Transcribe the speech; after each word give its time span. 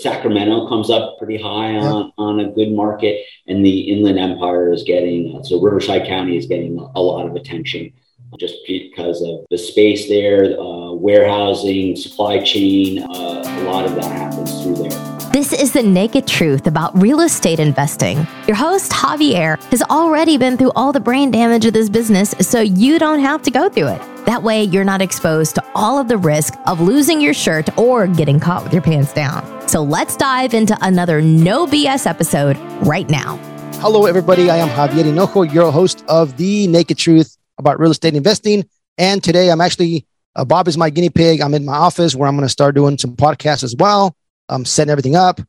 Sacramento 0.00 0.68
comes 0.68 0.90
up 0.90 1.18
pretty 1.18 1.40
high 1.40 1.76
on, 1.76 2.06
yeah. 2.06 2.10
on 2.18 2.40
a 2.40 2.50
good 2.50 2.72
market, 2.72 3.24
and 3.46 3.64
the 3.64 3.80
Inland 3.80 4.18
Empire 4.18 4.72
is 4.72 4.82
getting 4.84 5.36
uh, 5.36 5.42
so 5.42 5.60
Riverside 5.60 6.06
County 6.06 6.36
is 6.36 6.46
getting 6.46 6.78
a 6.78 7.00
lot 7.00 7.26
of 7.26 7.34
attention 7.34 7.92
just 8.38 8.56
because 8.66 9.22
of 9.22 9.46
the 9.50 9.56
space 9.56 10.08
there, 10.08 10.58
uh, 10.60 10.92
warehousing, 10.92 11.96
supply 11.96 12.42
chain. 12.42 13.02
Uh, 13.02 13.42
a 13.44 13.62
lot 13.62 13.86
of 13.86 13.94
that 13.94 14.04
happens 14.04 14.62
through 14.62 14.76
there. 14.76 15.18
This 15.32 15.52
is 15.52 15.72
the 15.72 15.82
naked 15.82 16.26
truth 16.26 16.66
about 16.66 16.96
real 17.00 17.20
estate 17.20 17.60
investing. 17.60 18.26
Your 18.46 18.56
host, 18.56 18.92
Javier, 18.92 19.62
has 19.70 19.82
already 19.82 20.36
been 20.36 20.56
through 20.56 20.72
all 20.74 20.92
the 20.92 21.00
brain 21.00 21.30
damage 21.30 21.64
of 21.64 21.72
this 21.72 21.88
business, 21.88 22.34
so 22.40 22.60
you 22.60 22.98
don't 22.98 23.20
have 23.20 23.42
to 23.42 23.50
go 23.50 23.68
through 23.68 23.88
it. 23.88 24.17
That 24.28 24.42
way, 24.42 24.64
you're 24.64 24.84
not 24.84 25.00
exposed 25.00 25.54
to 25.54 25.64
all 25.74 25.98
of 25.98 26.08
the 26.08 26.18
risk 26.18 26.52
of 26.66 26.82
losing 26.82 27.18
your 27.18 27.32
shirt 27.32 27.66
or 27.78 28.06
getting 28.06 28.38
caught 28.38 28.62
with 28.62 28.74
your 28.74 28.82
pants 28.82 29.14
down. 29.14 29.66
So 29.66 29.82
let's 29.82 30.18
dive 30.18 30.52
into 30.52 30.76
another 30.82 31.22
no 31.22 31.66
BS 31.66 32.06
episode 32.06 32.58
right 32.86 33.08
now. 33.08 33.38
Hello, 33.76 34.04
everybody. 34.04 34.50
I 34.50 34.58
am 34.58 34.68
Javier 34.68 35.02
Hinojo, 35.02 35.50
your 35.50 35.72
host 35.72 36.04
of 36.08 36.36
The 36.36 36.66
Naked 36.66 36.98
Truth 36.98 37.38
about 37.56 37.80
real 37.80 37.90
estate 37.90 38.14
investing. 38.16 38.68
And 38.98 39.24
today 39.24 39.50
I'm 39.50 39.62
actually, 39.62 40.04
uh, 40.36 40.44
Bob 40.44 40.68
is 40.68 40.76
my 40.76 40.90
guinea 40.90 41.08
pig. 41.08 41.40
I'm 41.40 41.54
in 41.54 41.64
my 41.64 41.78
office 41.78 42.14
where 42.14 42.28
I'm 42.28 42.36
going 42.36 42.44
to 42.44 42.50
start 42.50 42.74
doing 42.74 42.98
some 42.98 43.16
podcasts 43.16 43.64
as 43.64 43.74
well. 43.76 44.14
I'm 44.50 44.66
setting 44.66 44.90
everything 44.90 45.16
up. 45.16 45.40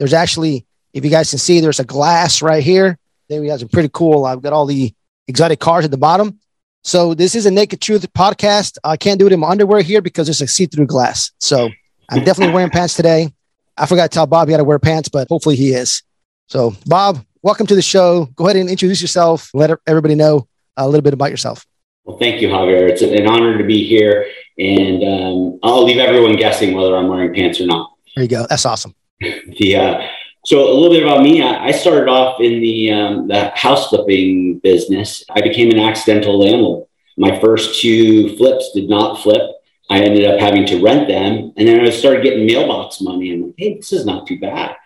There's 0.00 0.12
actually, 0.12 0.66
if 0.92 1.04
you 1.04 1.10
guys 1.12 1.30
can 1.30 1.38
see, 1.38 1.60
there's 1.60 1.78
a 1.78 1.84
glass 1.84 2.42
right 2.42 2.64
here. 2.64 2.98
Then 3.28 3.42
we 3.42 3.48
have 3.50 3.60
some 3.60 3.68
pretty 3.68 3.90
cool. 3.92 4.24
I've 4.24 4.42
got 4.42 4.52
all 4.52 4.66
the 4.66 4.92
exotic 5.28 5.60
cars 5.60 5.84
at 5.84 5.92
the 5.92 5.98
bottom. 5.98 6.40
So 6.86 7.14
this 7.14 7.34
is 7.34 7.46
a 7.46 7.50
Naked 7.50 7.80
Truth 7.80 8.12
podcast. 8.12 8.76
I 8.84 8.98
can't 8.98 9.18
do 9.18 9.26
it 9.26 9.32
in 9.32 9.40
my 9.40 9.48
underwear 9.48 9.80
here 9.80 10.02
because 10.02 10.28
it's 10.28 10.42
a 10.42 10.46
see-through 10.46 10.86
glass. 10.86 11.32
So 11.40 11.70
I'm 12.10 12.24
definitely 12.24 12.54
wearing 12.54 12.68
pants 12.68 12.92
today. 12.92 13.32
I 13.78 13.86
forgot 13.86 14.10
to 14.10 14.14
tell 14.14 14.26
Bob 14.26 14.48
he 14.48 14.52
had 14.52 14.58
to 14.58 14.64
wear 14.64 14.78
pants, 14.78 15.08
but 15.08 15.26
hopefully 15.30 15.56
he 15.56 15.70
is. 15.70 16.02
So 16.46 16.76
Bob, 16.84 17.24
welcome 17.40 17.66
to 17.68 17.74
the 17.74 17.80
show. 17.80 18.26
Go 18.36 18.44
ahead 18.44 18.56
and 18.56 18.68
introduce 18.68 19.00
yourself. 19.00 19.48
Let 19.54 19.70
everybody 19.86 20.14
know 20.14 20.46
a 20.76 20.86
little 20.86 21.00
bit 21.00 21.14
about 21.14 21.30
yourself. 21.30 21.64
Well, 22.04 22.18
thank 22.18 22.42
you, 22.42 22.48
Javier. 22.48 22.90
It's 22.90 23.00
an 23.00 23.26
honor 23.26 23.56
to 23.56 23.64
be 23.64 23.82
here, 23.82 24.26
and 24.58 25.02
um, 25.02 25.58
I'll 25.62 25.84
leave 25.84 25.96
everyone 25.96 26.36
guessing 26.36 26.76
whether 26.76 26.94
I'm 26.98 27.08
wearing 27.08 27.32
pants 27.34 27.62
or 27.62 27.66
not. 27.66 27.92
There 28.14 28.24
you 28.24 28.28
go. 28.28 28.46
That's 28.46 28.66
awesome. 28.66 28.94
the 29.20 29.76
uh, 29.76 30.06
so 30.44 30.62
a 30.62 30.74
little 30.74 30.90
bit 30.90 31.02
about 31.02 31.22
me. 31.22 31.42
I, 31.42 31.70
started 31.70 32.08
off 32.08 32.40
in 32.40 32.60
the 32.60 32.92
um, 32.92 33.28
the 33.28 33.50
house 33.54 33.88
flipping 33.88 34.58
business. 34.58 35.24
I 35.30 35.40
became 35.40 35.70
an 35.70 35.78
accidental 35.78 36.38
landlord. 36.38 36.86
My 37.16 37.40
first 37.40 37.80
two 37.80 38.36
flips 38.36 38.72
did 38.74 38.88
not 38.88 39.22
flip. 39.22 39.42
I 39.90 40.00
ended 40.00 40.24
up 40.24 40.40
having 40.40 40.66
to 40.66 40.82
rent 40.82 41.08
them, 41.08 41.52
and 41.56 41.68
then 41.68 41.80
I 41.80 41.90
started 41.90 42.22
getting 42.22 42.46
mailbox 42.46 43.00
money. 43.00 43.32
And 43.32 43.46
like, 43.46 43.54
hey, 43.56 43.76
this 43.76 43.92
is 43.92 44.04
not 44.04 44.26
too 44.26 44.38
bad. 44.38 44.76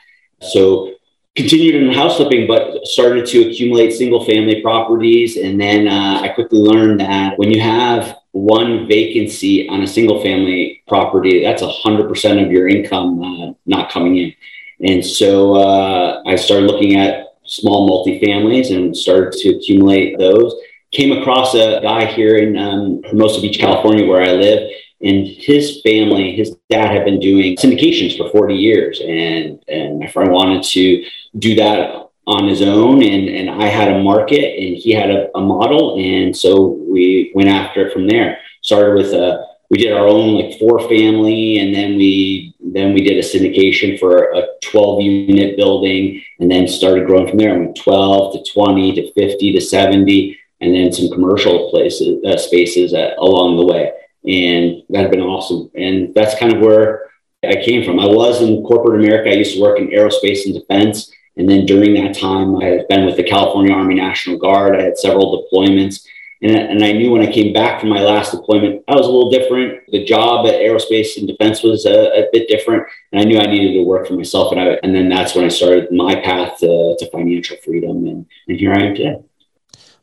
So 0.40 0.94
continued 1.34 1.76
in 1.76 1.92
house 1.92 2.16
flipping, 2.16 2.46
but 2.46 2.84
started 2.84 3.26
to 3.26 3.48
accumulate 3.48 3.92
single 3.92 4.24
family 4.24 4.60
properties. 4.60 5.36
And 5.36 5.60
then 5.60 5.86
uh, 5.86 6.20
I 6.20 6.28
quickly 6.28 6.58
learned 6.58 7.00
that 7.00 7.38
when 7.38 7.50
you 7.50 7.60
have 7.60 8.16
one 8.32 8.88
vacancy 8.88 9.68
on 9.68 9.82
a 9.82 9.86
single 9.86 10.20
family 10.22 10.82
property, 10.88 11.42
that's 11.42 11.62
100% 11.62 12.44
of 12.44 12.50
your 12.50 12.68
income 12.68 13.22
uh, 13.22 13.52
not 13.66 13.90
coming 13.90 14.16
in. 14.18 14.34
And 14.80 15.04
so 15.04 15.54
uh, 15.54 16.22
I 16.26 16.36
started 16.36 16.70
looking 16.70 16.96
at 16.96 17.34
small 17.44 17.88
multifamilies 17.88 18.74
and 18.74 18.96
started 18.96 19.32
to 19.40 19.56
accumulate 19.56 20.18
those. 20.18 20.54
Came 20.92 21.18
across 21.18 21.54
a 21.54 21.80
guy 21.82 22.06
here 22.06 22.36
in 22.36 22.56
um, 22.56 23.02
Hermosa 23.02 23.40
Beach, 23.40 23.58
California, 23.58 24.06
where 24.06 24.22
I 24.22 24.32
live. 24.32 24.70
And 25.00 25.26
his 25.26 25.80
family, 25.82 26.34
his 26.34 26.56
dad 26.70 26.90
had 26.90 27.04
been 27.04 27.20
doing 27.20 27.56
syndications 27.56 28.16
for 28.16 28.30
40 28.30 28.54
years. 28.54 29.00
And, 29.00 29.62
and 29.68 29.98
my 29.98 30.08
friend 30.08 30.32
wanted 30.32 30.64
to 30.64 31.04
do 31.38 31.54
that 31.56 32.08
on 32.28 32.46
his 32.46 32.60
own 32.60 33.02
and, 33.02 33.26
and 33.26 33.48
I 33.48 33.68
had 33.68 33.88
a 33.88 34.02
market 34.02 34.44
and 34.44 34.76
he 34.76 34.92
had 34.92 35.10
a, 35.10 35.34
a, 35.34 35.40
model. 35.40 35.98
And 35.98 36.36
so 36.36 36.76
we 36.86 37.32
went 37.34 37.48
after 37.48 37.86
it 37.86 37.92
from 37.92 38.06
there. 38.06 38.38
Started 38.60 38.96
with 38.96 39.14
a, 39.14 39.46
we 39.70 39.78
did 39.78 39.94
our 39.94 40.06
own 40.06 40.34
like 40.34 40.58
four 40.58 40.78
family 40.90 41.58
and 41.58 41.74
then 41.74 41.96
we, 41.96 42.47
then 42.74 42.92
we 42.94 43.02
did 43.02 43.18
a 43.18 43.26
syndication 43.26 43.98
for 43.98 44.30
a 44.32 44.46
12 44.62 45.02
unit 45.02 45.56
building 45.56 46.22
and 46.40 46.50
then 46.50 46.66
started 46.68 47.06
growing 47.06 47.28
from 47.28 47.38
there. 47.38 47.54
I 47.54 47.58
went 47.58 47.76
12 47.76 48.44
to 48.44 48.52
20 48.52 48.94
to 48.94 49.12
50 49.12 49.52
to 49.52 49.60
70 49.60 50.38
and 50.60 50.74
then 50.74 50.92
some 50.92 51.10
commercial 51.10 51.70
places, 51.70 52.24
uh, 52.24 52.36
spaces 52.36 52.94
uh, 52.94 53.14
along 53.18 53.56
the 53.56 53.66
way. 53.66 53.92
And 54.26 54.82
that 54.90 55.02
had 55.02 55.10
been 55.10 55.20
awesome. 55.20 55.70
And 55.74 56.14
that's 56.14 56.38
kind 56.38 56.52
of 56.52 56.60
where 56.60 57.10
I 57.44 57.62
came 57.64 57.84
from. 57.84 58.00
I 58.00 58.06
was 58.06 58.42
in 58.42 58.64
corporate 58.64 59.00
America. 59.00 59.30
I 59.30 59.34
used 59.34 59.54
to 59.54 59.62
work 59.62 59.78
in 59.78 59.88
aerospace 59.88 60.44
and 60.44 60.54
defense 60.54 61.12
and 61.38 61.48
then 61.48 61.64
during 61.64 61.94
that 61.94 62.18
time, 62.18 62.56
I 62.56 62.64
had 62.64 62.88
been 62.88 63.06
with 63.06 63.16
the 63.16 63.22
California 63.22 63.72
Army 63.72 63.94
National 63.94 64.36
Guard. 64.36 64.74
I 64.76 64.82
had 64.82 64.98
several 64.98 65.46
deployments. 65.46 66.04
And, 66.40 66.56
and 66.56 66.84
I 66.84 66.92
knew 66.92 67.10
when 67.10 67.26
I 67.26 67.32
came 67.32 67.52
back 67.52 67.80
from 67.80 67.88
my 67.88 68.00
last 68.00 68.30
deployment, 68.30 68.84
I 68.86 68.94
was 68.94 69.06
a 69.06 69.10
little 69.10 69.30
different. 69.30 69.80
The 69.90 70.04
job 70.04 70.46
at 70.46 70.54
aerospace 70.54 71.16
and 71.16 71.26
defense 71.26 71.62
was 71.62 71.84
a, 71.84 72.26
a 72.26 72.28
bit 72.32 72.48
different. 72.48 72.84
And 73.12 73.20
I 73.20 73.24
knew 73.24 73.38
I 73.38 73.46
needed 73.46 73.72
to 73.74 73.82
work 73.82 74.06
for 74.06 74.14
myself. 74.14 74.52
And, 74.52 74.60
I, 74.60 74.78
and 74.82 74.94
then 74.94 75.08
that's 75.08 75.34
when 75.34 75.44
I 75.44 75.48
started 75.48 75.90
my 75.90 76.14
path 76.14 76.58
to, 76.60 76.96
to 76.98 77.10
financial 77.10 77.56
freedom. 77.64 78.06
And, 78.06 78.26
and 78.46 78.58
here 78.58 78.72
I 78.72 78.82
am 78.82 78.94
today. 78.94 79.16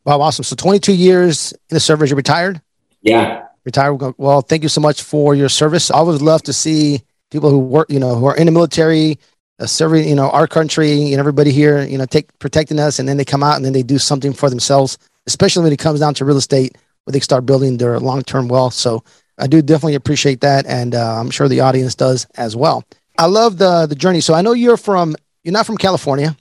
Wow, 0.03 0.21
awesome. 0.21 0.43
So 0.43 0.55
22 0.55 0.93
years 0.93 1.51
in 1.51 1.75
the 1.75 1.79
service, 1.79 2.09
you're 2.09 2.17
retired? 2.17 2.61
Yeah. 3.01 3.45
Retired. 3.63 4.13
Well, 4.17 4.41
thank 4.41 4.63
you 4.63 4.69
so 4.69 4.81
much 4.81 5.01
for 5.01 5.35
your 5.35 5.49
service. 5.49 5.89
I 5.89 6.01
would 6.01 6.21
love 6.21 6.43
to 6.43 6.53
see 6.53 7.01
people 7.31 7.49
who 7.49 7.59
work, 7.59 7.89
you 7.89 7.99
know, 7.99 8.15
who 8.15 8.25
are 8.25 8.35
in 8.35 8.45
the 8.45 8.51
military, 8.51 9.17
uh, 9.59 9.65
serving, 9.65 10.07
you 10.07 10.15
know, 10.15 10.29
our 10.29 10.47
country 10.47 11.11
and 11.11 11.19
everybody 11.19 11.51
here, 11.51 11.83
you 11.83 11.97
know, 11.97 12.05
take 12.05 12.37
protecting 12.39 12.79
us, 12.79 12.99
and 12.99 13.07
then 13.07 13.17
they 13.17 13.25
come 13.25 13.41
out 13.41 13.55
and 13.55 13.65
then 13.65 13.73
they 13.73 13.83
do 13.83 13.97
something 13.97 14.33
for 14.33 14.49
themselves, 14.49 14.97
especially 15.27 15.63
when 15.63 15.73
it 15.73 15.79
comes 15.79 15.99
down 15.99 16.13
to 16.15 16.25
real 16.25 16.37
estate, 16.37 16.77
where 17.03 17.11
they 17.11 17.19
start 17.19 17.45
building 17.45 17.77
their 17.77 17.99
long 17.99 18.23
term 18.23 18.47
wealth. 18.47 18.73
So 18.73 19.03
I 19.37 19.47
do 19.47 19.61
definitely 19.61 19.95
appreciate 19.95 20.41
that, 20.41 20.65
and 20.65 20.95
uh, 20.95 21.19
I'm 21.19 21.29
sure 21.29 21.47
the 21.47 21.61
audience 21.61 21.95
does 21.95 22.25
as 22.35 22.55
well. 22.55 22.83
I 23.17 23.25
love 23.25 23.57
the 23.57 23.85
the 23.85 23.95
journey. 23.95 24.21
So 24.21 24.33
I 24.33 24.41
know 24.41 24.53
you're 24.53 24.77
from 24.77 25.15
you're 25.43 25.53
not 25.53 25.65
from 25.65 25.77
California. 25.77 26.35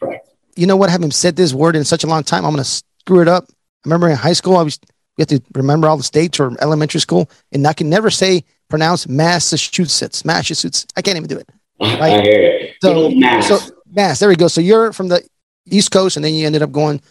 Correct. 0.00 0.28
You 0.56 0.66
know 0.66 0.76
what? 0.76 0.90
Having 0.90 1.12
said 1.12 1.36
this 1.36 1.52
word 1.54 1.76
in 1.76 1.84
such 1.84 2.04
a 2.04 2.06
long 2.06 2.24
time, 2.24 2.44
I'm 2.44 2.52
going 2.52 2.64
to 2.64 2.70
screw 3.00 3.20
it 3.20 3.28
up. 3.28 3.44
I 3.50 3.54
remember 3.88 4.08
in 4.08 4.16
high 4.16 4.32
school, 4.32 4.56
I 4.56 4.62
was 4.62 4.78
you 5.16 5.22
have 5.22 5.28
to 5.28 5.42
remember 5.54 5.88
all 5.88 5.96
the 5.96 6.02
states 6.02 6.40
or 6.40 6.56
elementary 6.60 7.00
school, 7.00 7.30
and 7.52 7.66
I 7.66 7.72
can 7.72 7.90
never 7.90 8.10
say 8.10 8.44
pronounce 8.68 9.06
Massachusetts. 9.06 10.24
Massachusetts. 10.24 10.86
I 10.96 11.02
can't 11.02 11.16
even 11.16 11.28
do 11.28 11.38
it. 11.38 11.48
Right? 11.82 12.00
I 12.00 12.22
hear 12.22 12.60
you. 12.60 12.68
So, 12.80 13.10
mass. 13.10 13.48
so 13.48 13.58
mass. 13.90 14.20
There 14.20 14.28
we 14.28 14.36
go. 14.36 14.46
So 14.46 14.60
you're 14.60 14.92
from 14.92 15.08
the 15.08 15.26
East 15.66 15.90
Coast, 15.90 16.16
and 16.16 16.24
then 16.24 16.32
you 16.32 16.46
ended 16.46 16.62
up 16.62 16.70
going 16.70 17.02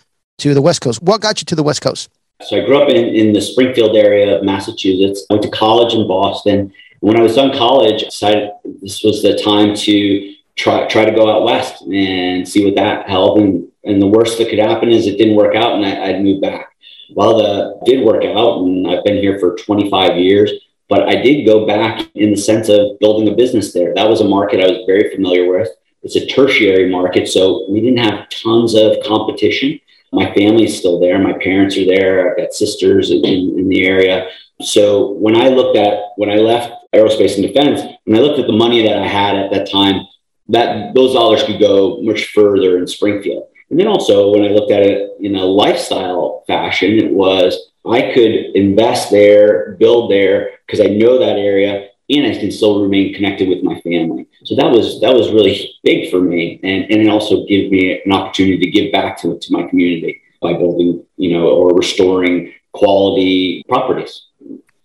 to 0.41 0.53
the 0.53 0.61
West 0.61 0.81
Coast. 0.81 1.01
What 1.01 1.21
got 1.21 1.41
you 1.41 1.45
to 1.45 1.55
the 1.55 1.63
West 1.63 1.81
Coast? 1.81 2.09
So 2.41 2.61
I 2.61 2.65
grew 2.65 2.81
up 2.81 2.89
in, 2.89 2.97
in 3.15 3.33
the 3.33 3.41
Springfield 3.41 3.95
area 3.95 4.37
of 4.37 4.43
Massachusetts. 4.43 5.25
I 5.29 5.35
went 5.35 5.43
to 5.43 5.51
college 5.51 5.93
in 5.93 6.07
Boston. 6.07 6.73
When 6.99 7.17
I 7.17 7.21
was 7.21 7.35
done 7.35 7.55
college, 7.55 8.03
I 8.03 8.05
decided 8.05 8.49
this 8.81 9.03
was 9.03 9.21
the 9.21 9.37
time 9.37 9.75
to 9.75 10.35
try 10.55 10.87
try 10.87 11.05
to 11.05 11.11
go 11.11 11.29
out 11.29 11.43
west 11.43 11.81
and 11.83 12.47
see 12.47 12.65
what 12.65 12.75
that 12.75 13.09
held. 13.09 13.39
And, 13.39 13.67
and 13.83 14.01
the 14.01 14.07
worst 14.07 14.37
that 14.37 14.49
could 14.49 14.59
happen 14.59 14.89
is 14.89 15.07
it 15.07 15.17
didn't 15.17 15.35
work 15.35 15.55
out, 15.55 15.75
and 15.75 15.85
I, 15.85 16.09
I'd 16.09 16.23
move 16.23 16.41
back. 16.41 16.67
Well, 17.13 17.37
the 17.37 17.79
did 17.85 18.05
work 18.05 18.23
out, 18.23 18.61
and 18.61 18.87
I've 18.87 19.03
been 19.03 19.17
here 19.17 19.39
for 19.39 19.55
25 19.55 20.17
years. 20.17 20.51
But 20.89 21.07
I 21.07 21.21
did 21.21 21.45
go 21.45 21.65
back 21.65 22.05
in 22.15 22.31
the 22.31 22.37
sense 22.37 22.67
of 22.67 22.99
building 22.99 23.29
a 23.29 23.35
business 23.35 23.71
there. 23.71 23.93
That 23.93 24.09
was 24.09 24.19
a 24.19 24.27
market 24.27 24.59
I 24.59 24.67
was 24.67 24.83
very 24.85 25.09
familiar 25.09 25.49
with. 25.49 25.69
It's 26.03 26.17
a 26.17 26.25
tertiary 26.25 26.89
market, 26.89 27.29
so 27.29 27.65
we 27.69 27.79
didn't 27.79 27.99
have 27.99 28.27
tons 28.29 28.75
of 28.75 28.97
competition. 29.05 29.79
My 30.11 30.33
family's 30.33 30.77
still 30.77 30.99
there. 30.99 31.19
My 31.19 31.33
parents 31.33 31.77
are 31.77 31.85
there. 31.85 32.31
I've 32.31 32.37
got 32.37 32.53
sisters 32.53 33.11
in, 33.11 33.23
in 33.23 33.69
the 33.69 33.85
area. 33.85 34.29
So 34.61 35.11
when 35.13 35.35
I 35.35 35.47
looked 35.47 35.77
at 35.77 36.11
when 36.17 36.29
I 36.29 36.35
left 36.35 36.73
aerospace 36.93 37.35
and 37.35 37.43
defense, 37.43 37.81
when 38.05 38.17
I 38.17 38.21
looked 38.21 38.39
at 38.39 38.47
the 38.47 38.53
money 38.53 38.85
that 38.85 38.97
I 38.97 39.07
had 39.07 39.35
at 39.35 39.51
that 39.51 39.71
time, 39.71 40.05
that 40.49 40.93
those 40.93 41.13
dollars 41.13 41.43
could 41.43 41.59
go 41.59 42.01
much 42.01 42.27
further 42.27 42.77
in 42.77 42.87
Springfield. 42.87 43.47
And 43.69 43.79
then 43.79 43.87
also 43.87 44.31
when 44.31 44.43
I 44.43 44.49
looked 44.49 44.71
at 44.71 44.81
it 44.81 45.11
in 45.21 45.35
a 45.35 45.45
lifestyle 45.45 46.43
fashion, 46.45 46.99
it 46.99 47.11
was 47.11 47.71
I 47.85 48.11
could 48.13 48.55
invest 48.55 49.09
there, 49.09 49.75
build 49.79 50.11
there, 50.11 50.51
because 50.67 50.81
I 50.81 50.89
know 50.89 51.17
that 51.19 51.37
area 51.37 51.87
and 52.11 52.27
I 52.27 52.37
can 52.37 52.51
still 52.51 52.81
remain 52.81 53.13
connected 53.13 53.47
with 53.47 53.63
my 53.63 53.79
family. 53.81 54.27
So 54.43 54.55
that 54.55 54.69
was 54.69 54.99
that 55.01 55.13
was 55.13 55.31
really 55.31 55.69
big 55.83 56.11
for 56.11 56.19
me, 56.19 56.59
and 56.63 56.83
and 56.91 57.01
it 57.01 57.09
also 57.09 57.45
gave 57.45 57.71
me 57.71 58.01
an 58.03 58.11
opportunity 58.11 58.57
to 58.59 58.69
give 58.69 58.91
back 58.91 59.19
to 59.21 59.39
to 59.39 59.53
my 59.53 59.63
community 59.67 60.21
by 60.41 60.53
building, 60.53 61.05
you 61.17 61.33
know, 61.33 61.47
or 61.47 61.69
restoring 61.69 62.53
quality 62.73 63.63
properties. 63.67 64.27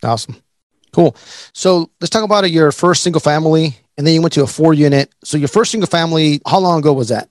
Awesome, 0.02 0.36
cool. 0.92 1.16
So 1.52 1.90
let's 2.00 2.10
talk 2.10 2.24
about 2.24 2.50
your 2.50 2.70
first 2.72 3.02
single 3.02 3.20
family, 3.20 3.76
and 3.96 4.06
then 4.06 4.14
you 4.14 4.22
went 4.22 4.34
to 4.34 4.42
a 4.42 4.46
four 4.46 4.74
unit. 4.74 5.12
So 5.24 5.36
your 5.36 5.48
first 5.48 5.70
single 5.70 5.88
family, 5.88 6.40
how 6.46 6.60
long 6.60 6.78
ago 6.78 6.92
was 6.92 7.08
that? 7.08 7.30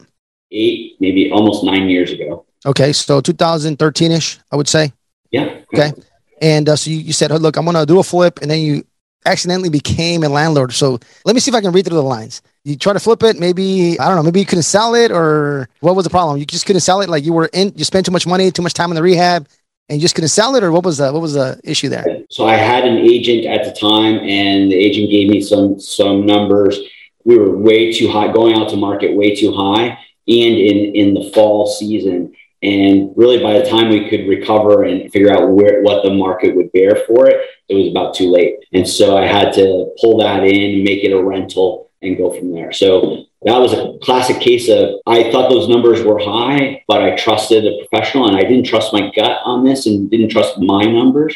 Eight, 0.51 0.95
maybe 0.99 1.31
almost 1.31 1.63
nine 1.63 1.87
years 1.89 2.11
ago. 2.11 2.45
Okay, 2.65 2.93
so 2.93 3.21
2013 3.21 4.11
ish, 4.11 4.39
I 4.51 4.55
would 4.55 4.67
say. 4.67 4.91
Yeah. 5.31 5.61
Okay. 5.73 5.93
And 6.41 6.67
uh, 6.67 6.75
so 6.75 6.89
you, 6.89 6.97
you 6.97 7.13
said, 7.13 7.31
look, 7.31 7.57
I'm 7.57 7.65
going 7.65 7.75
to 7.75 7.85
do 7.85 7.99
a 7.99 8.03
flip. 8.03 8.39
And 8.41 8.49
then 8.49 8.59
you 8.59 8.83
accidentally 9.25 9.69
became 9.69 10.23
a 10.23 10.29
landlord. 10.29 10.73
So 10.73 10.99
let 11.25 11.33
me 11.35 11.41
see 11.41 11.51
if 11.51 11.55
I 11.55 11.61
can 11.61 11.71
read 11.71 11.85
through 11.85 11.97
the 11.97 12.03
lines. 12.03 12.41
You 12.63 12.75
try 12.75 12.93
to 12.93 12.99
flip 12.99 13.21
it, 13.23 13.39
maybe 13.39 13.99
I 13.99 14.07
don't 14.07 14.15
know, 14.15 14.23
maybe 14.23 14.39
you 14.39 14.45
couldn't 14.45 14.63
sell 14.63 14.95
it, 14.95 15.11
or 15.11 15.69
what 15.81 15.95
was 15.95 16.03
the 16.03 16.09
problem? 16.09 16.37
You 16.37 16.45
just 16.45 16.65
couldn't 16.65 16.81
sell 16.81 17.01
it. 17.01 17.09
Like 17.09 17.23
you 17.23 17.33
were 17.33 17.49
in, 17.53 17.73
you 17.75 17.83
spent 17.83 18.05
too 18.05 18.11
much 18.11 18.25
money, 18.25 18.49
too 18.51 18.61
much 18.61 18.73
time 18.73 18.89
in 18.89 18.95
the 18.95 19.03
rehab, 19.03 19.47
and 19.87 19.99
you 19.99 20.01
just 20.01 20.15
couldn't 20.15 20.29
sell 20.29 20.55
it, 20.55 20.63
or 20.63 20.71
what 20.71 20.83
was 20.83 20.97
the 20.97 21.11
what 21.11 21.21
was 21.21 21.33
the 21.33 21.59
issue 21.63 21.89
there? 21.89 22.05
So 22.31 22.47
I 22.47 22.55
had 22.55 22.85
an 22.85 22.97
agent 22.97 23.45
at 23.45 23.65
the 23.65 23.79
time, 23.79 24.15
and 24.19 24.71
the 24.71 24.75
agent 24.75 25.11
gave 25.11 25.29
me 25.29 25.41
some 25.41 25.79
some 25.79 26.25
numbers. 26.25 26.79
We 27.23 27.37
were 27.37 27.55
way 27.55 27.91
too 27.91 28.09
high, 28.09 28.31
going 28.31 28.55
out 28.55 28.69
to 28.69 28.77
market 28.77 29.15
way 29.15 29.35
too 29.35 29.53
high, 29.53 29.87
and 29.87 29.99
in 30.27 30.95
in 30.95 31.13
the 31.13 31.31
fall 31.33 31.67
season. 31.67 32.33
And 32.65 33.13
really, 33.15 33.43
by 33.43 33.59
the 33.59 33.69
time 33.69 33.89
we 33.89 34.09
could 34.09 34.27
recover 34.27 34.85
and 34.85 35.11
figure 35.11 35.31
out 35.31 35.51
where 35.51 35.83
what 35.83 36.03
the 36.03 36.09
market 36.09 36.55
would 36.55 36.71
bear 36.71 36.95
for 37.05 37.27
it, 37.27 37.39
it 37.69 37.75
was 37.75 37.89
about 37.89 38.15
too 38.15 38.31
late. 38.31 38.55
And 38.73 38.87
so 38.87 39.17
I 39.17 39.27
had 39.27 39.53
to 39.53 39.93
pull 40.01 40.17
that 40.17 40.43
in, 40.43 40.83
make 40.83 41.03
it 41.03 41.13
a 41.13 41.23
rental, 41.23 41.91
and 42.01 42.17
go 42.17 42.31
from 42.31 42.51
there. 42.51 42.71
So 42.71 43.25
that 43.43 43.59
was 43.59 43.73
a 43.73 43.99
classic 44.01 44.39
case 44.39 44.67
of 44.67 44.95
I 45.05 45.31
thought 45.31 45.51
those 45.51 45.69
numbers 45.69 46.03
were 46.03 46.17
high, 46.17 46.83
but 46.87 47.03
I 47.03 47.15
trusted 47.15 47.65
a 47.67 47.85
professional 47.85 48.27
and 48.27 48.35
I 48.35 48.41
didn't 48.41 48.65
trust 48.65 48.91
my 48.91 49.11
gut 49.15 49.41
on 49.45 49.63
this 49.63 49.85
and 49.85 50.09
didn't 50.09 50.29
trust 50.29 50.57
my 50.57 50.85
numbers. 50.85 51.35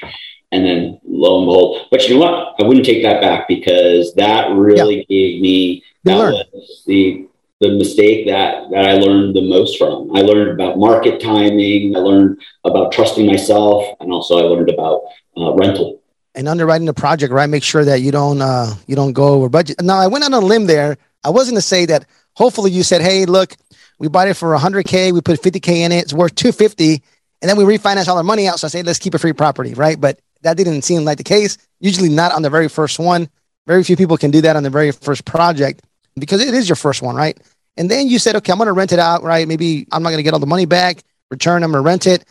And 0.51 0.65
then 0.65 0.99
lo 1.07 1.39
and 1.39 1.47
behold, 1.47 1.87
but 1.91 2.07
you 2.07 2.15
know 2.15 2.21
what? 2.21 2.55
I 2.59 2.63
wouldn't 2.67 2.87
take 2.87 3.03
that 3.03 3.21
back 3.21 3.47
because 3.47 4.15
that 4.15 4.49
really 4.49 5.05
yeah. 5.07 5.15
gave 5.15 5.41
me 5.41 5.83
that 6.05 6.17
was 6.51 6.83
the 6.87 7.28
the 7.59 7.71
mistake 7.71 8.25
that 8.27 8.69
that 8.71 8.85
I 8.85 8.93
learned 8.93 9.35
the 9.35 9.41
most 9.41 9.77
from. 9.77 10.15
I 10.15 10.21
learned 10.21 10.51
about 10.51 10.77
market 10.77 11.19
timing. 11.19 11.95
I 11.95 11.99
learned 11.99 12.39
about 12.63 12.91
trusting 12.91 13.25
myself, 13.25 13.95
and 13.99 14.11
also 14.11 14.37
I 14.37 14.43
learned 14.43 14.69
about 14.69 15.01
uh, 15.37 15.53
rental 15.53 16.01
and 16.35 16.47
underwriting 16.47 16.85
the 16.85 16.93
project. 16.93 17.33
Right, 17.33 17.49
make 17.49 17.63
sure 17.63 17.83
that 17.83 18.01
you 18.01 18.11
don't 18.11 18.41
uh, 18.41 18.73
you 18.87 18.95
don't 18.95 19.13
go 19.13 19.27
over 19.29 19.49
budget. 19.49 19.81
Now, 19.81 19.97
I 19.97 20.07
went 20.07 20.23
on 20.23 20.33
a 20.33 20.39
limb 20.39 20.65
there. 20.65 20.97
I 21.23 21.29
wasn't 21.29 21.57
to 21.57 21.61
say 21.61 21.85
that. 21.87 22.05
Hopefully, 22.35 22.71
you 22.71 22.83
said, 22.83 23.01
"Hey, 23.01 23.25
look, 23.25 23.55
we 23.99 24.07
bought 24.07 24.29
it 24.29 24.35
for 24.35 24.55
100k. 24.55 25.11
We 25.11 25.21
put 25.21 25.41
50k 25.41 25.67
in 25.79 25.91
it. 25.91 26.03
It's 26.03 26.13
worth 26.13 26.35
250." 26.35 27.03
And 27.41 27.47
then 27.47 27.57
we 27.57 27.63
refinance 27.63 28.09
all 28.09 28.17
our 28.17 28.23
money 28.23 28.49
out. 28.49 28.59
So 28.59 28.67
I 28.67 28.69
say, 28.69 28.83
let's 28.83 28.99
keep 28.99 29.13
a 29.13 29.17
free 29.17 29.31
property, 29.31 29.73
right? 29.73 29.99
But 29.99 30.19
that 30.41 30.57
didn't 30.57 30.81
seem 30.81 31.05
like 31.05 31.17
the 31.17 31.23
case. 31.23 31.57
Usually 31.79 32.09
not 32.09 32.33
on 32.33 32.41
the 32.41 32.49
very 32.49 32.67
first 32.67 32.99
one. 32.99 33.29
Very 33.65 33.81
few 33.85 33.95
people 33.95 34.17
can 34.17 34.29
do 34.29 34.41
that 34.41 34.57
on 34.57 34.63
the 34.63 34.69
very 34.69 34.91
first 34.91 35.23
project 35.23 35.81
because 36.19 36.41
it 36.41 36.53
is 36.53 36.69
your 36.69 36.75
first 36.75 37.01
one, 37.01 37.15
right? 37.15 37.37
And 37.77 37.89
then 37.89 38.07
you 38.07 38.19
said, 38.19 38.35
okay, 38.35 38.51
I'm 38.51 38.57
going 38.57 38.67
to 38.67 38.73
rent 38.73 38.91
it 38.91 38.99
out, 38.99 39.23
right? 39.23 39.47
Maybe 39.47 39.87
I'm 39.91 40.03
not 40.03 40.09
going 40.09 40.19
to 40.19 40.23
get 40.23 40.33
all 40.33 40.39
the 40.39 40.45
money 40.45 40.65
back, 40.65 41.03
return, 41.31 41.63
I'm 41.63 41.71
going 41.71 41.83
to 41.83 41.87
rent 41.87 42.07
it. 42.07 42.25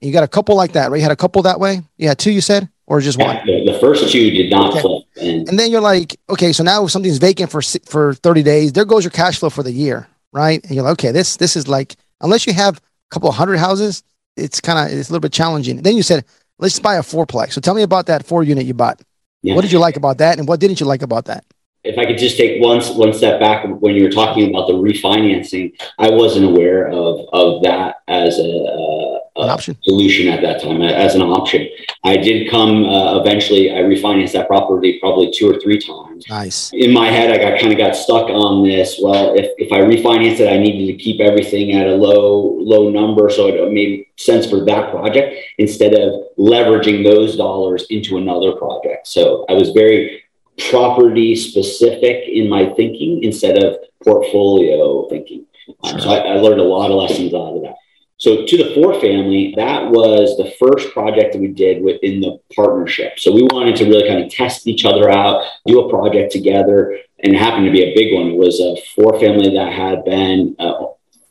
And 0.00 0.08
you 0.08 0.12
got 0.12 0.24
a 0.24 0.28
couple 0.28 0.56
like 0.56 0.72
that, 0.72 0.90
right? 0.90 0.96
You 0.96 1.02
had 1.02 1.12
a 1.12 1.16
couple 1.16 1.42
that 1.42 1.60
way? 1.60 1.82
You 1.96 2.08
had 2.08 2.18
two, 2.18 2.32
you 2.32 2.40
said, 2.40 2.68
or 2.86 3.00
just 3.00 3.18
one? 3.18 3.36
The 3.46 3.78
first 3.80 4.10
two 4.10 4.30
did 4.30 4.50
not 4.50 4.70
okay. 4.70 4.80
flip. 4.80 5.04
And-, 5.20 5.48
and 5.48 5.58
then 5.58 5.70
you're 5.70 5.80
like, 5.80 6.18
okay, 6.30 6.52
so 6.52 6.62
now 6.62 6.84
if 6.84 6.90
something's 6.90 7.18
vacant 7.18 7.50
for 7.50 7.62
for 7.62 8.14
30 8.14 8.42
days. 8.42 8.72
There 8.72 8.84
goes 8.84 9.04
your 9.04 9.10
cash 9.10 9.38
flow 9.38 9.50
for 9.50 9.62
the 9.62 9.72
year, 9.72 10.08
right? 10.32 10.62
And 10.64 10.72
you're 10.72 10.84
like, 10.84 10.92
okay, 10.92 11.12
this 11.12 11.36
this 11.36 11.56
is 11.56 11.68
like, 11.68 11.96
unless 12.20 12.46
you 12.46 12.52
have 12.52 12.78
a 12.78 12.80
couple 13.10 13.28
of 13.28 13.34
hundred 13.34 13.58
houses, 13.58 14.02
it's 14.36 14.60
kind 14.60 14.78
of 14.78 14.98
it's 14.98 15.08
a 15.08 15.12
little 15.12 15.20
bit 15.20 15.32
challenging. 15.32 15.82
Then 15.82 15.96
you 15.96 16.02
said, 16.02 16.24
let's 16.58 16.78
buy 16.78 16.96
a 16.96 17.02
fourplex. 17.02 17.52
So 17.52 17.60
tell 17.60 17.74
me 17.74 17.82
about 17.82 18.06
that 18.06 18.26
four 18.26 18.42
unit 18.42 18.66
you 18.66 18.74
bought. 18.74 19.00
Yeah. 19.42 19.54
What 19.54 19.62
did 19.62 19.72
you 19.72 19.78
like 19.78 19.96
about 19.96 20.18
that, 20.18 20.38
and 20.38 20.48
what 20.48 20.60
didn't 20.60 20.80
you 20.80 20.86
like 20.86 21.02
about 21.02 21.26
that? 21.26 21.44
If 21.84 21.98
I 21.98 22.06
could 22.06 22.18
just 22.18 22.36
take 22.36 22.60
one 22.60 22.80
one 22.96 23.12
step 23.12 23.38
back 23.38 23.64
when 23.80 23.94
you 23.94 24.04
were 24.04 24.10
talking 24.10 24.48
about 24.48 24.66
the 24.66 24.74
refinancing, 24.74 25.74
I 25.98 26.10
wasn't 26.10 26.46
aware 26.46 26.88
of 26.88 27.28
of 27.32 27.62
that 27.62 27.96
as 28.08 28.38
a, 28.38 28.42
a, 28.42 29.20
an 29.36 29.50
option 29.50 29.76
solution 29.82 30.28
at 30.28 30.40
that 30.40 30.62
time 30.62 30.80
as 30.80 31.14
an 31.14 31.20
option. 31.20 31.68
I 32.02 32.16
did 32.16 32.50
come 32.50 32.86
uh, 32.86 33.20
eventually. 33.20 33.70
I 33.70 33.80
refinanced 33.80 34.32
that 34.32 34.46
property 34.46 34.98
probably 34.98 35.30
two 35.30 35.50
or 35.50 35.60
three 35.60 35.78
times. 35.78 36.24
Nice. 36.28 36.72
In 36.72 36.92
my 36.92 37.10
head, 37.10 37.30
I 37.30 37.36
got 37.36 37.60
kind 37.60 37.72
of 37.72 37.78
got 37.78 37.94
stuck 37.94 38.30
on 38.30 38.66
this. 38.66 38.98
Well, 39.02 39.34
if 39.34 39.50
if 39.58 39.70
I 39.70 39.80
refinance 39.80 40.40
it, 40.40 40.50
I 40.50 40.56
needed 40.56 40.86
to 40.86 41.02
keep 41.02 41.20
everything 41.20 41.72
at 41.72 41.86
a 41.86 41.94
low 41.94 42.56
low 42.60 42.88
number, 42.88 43.28
so 43.28 43.48
it 43.48 43.72
made 43.72 44.06
sense 44.16 44.48
for 44.48 44.64
that 44.64 44.90
project 44.90 45.34
instead 45.58 45.92
of 45.92 46.22
leveraging 46.38 47.04
those 47.04 47.36
dollars 47.36 47.84
into 47.90 48.16
another 48.16 48.52
project. 48.52 49.06
So 49.06 49.44
I 49.50 49.52
was 49.52 49.70
very 49.70 50.23
property 50.70 51.34
specific 51.34 52.28
in 52.28 52.48
my 52.48 52.66
thinking 52.74 53.22
instead 53.24 53.62
of 53.62 53.76
portfolio 54.02 55.08
thinking. 55.08 55.46
Um, 55.82 56.00
so 56.00 56.10
I, 56.10 56.18
I, 56.18 56.34
learned 56.36 56.60
a 56.60 56.64
lot 56.64 56.90
of 56.90 56.96
lessons 56.96 57.32
out 57.32 57.56
of 57.56 57.62
that. 57.62 57.74
So 58.18 58.46
to 58.46 58.56
the 58.56 58.74
four 58.74 59.00
family, 59.00 59.54
that 59.56 59.90
was 59.90 60.36
the 60.36 60.52
first 60.58 60.92
project 60.92 61.32
that 61.32 61.40
we 61.40 61.48
did 61.48 61.82
within 61.82 62.20
the 62.20 62.38
partnership. 62.54 63.18
So 63.18 63.32
we 63.32 63.42
wanted 63.42 63.76
to 63.76 63.86
really 63.86 64.06
kind 64.06 64.22
of 64.22 64.30
test 64.30 64.66
each 64.66 64.84
other 64.84 65.10
out, 65.10 65.42
do 65.66 65.80
a 65.80 65.90
project 65.90 66.32
together, 66.32 66.98
and 67.22 67.34
it 67.34 67.38
happened 67.38 67.66
to 67.66 67.72
be 67.72 67.82
a 67.82 67.94
big 67.94 68.14
one. 68.14 68.28
It 68.28 68.36
was 68.36 68.60
a 68.60 68.76
four 68.94 69.18
family 69.18 69.54
that 69.54 69.72
had 69.72 70.04
been 70.04 70.54
uh, 70.58 70.86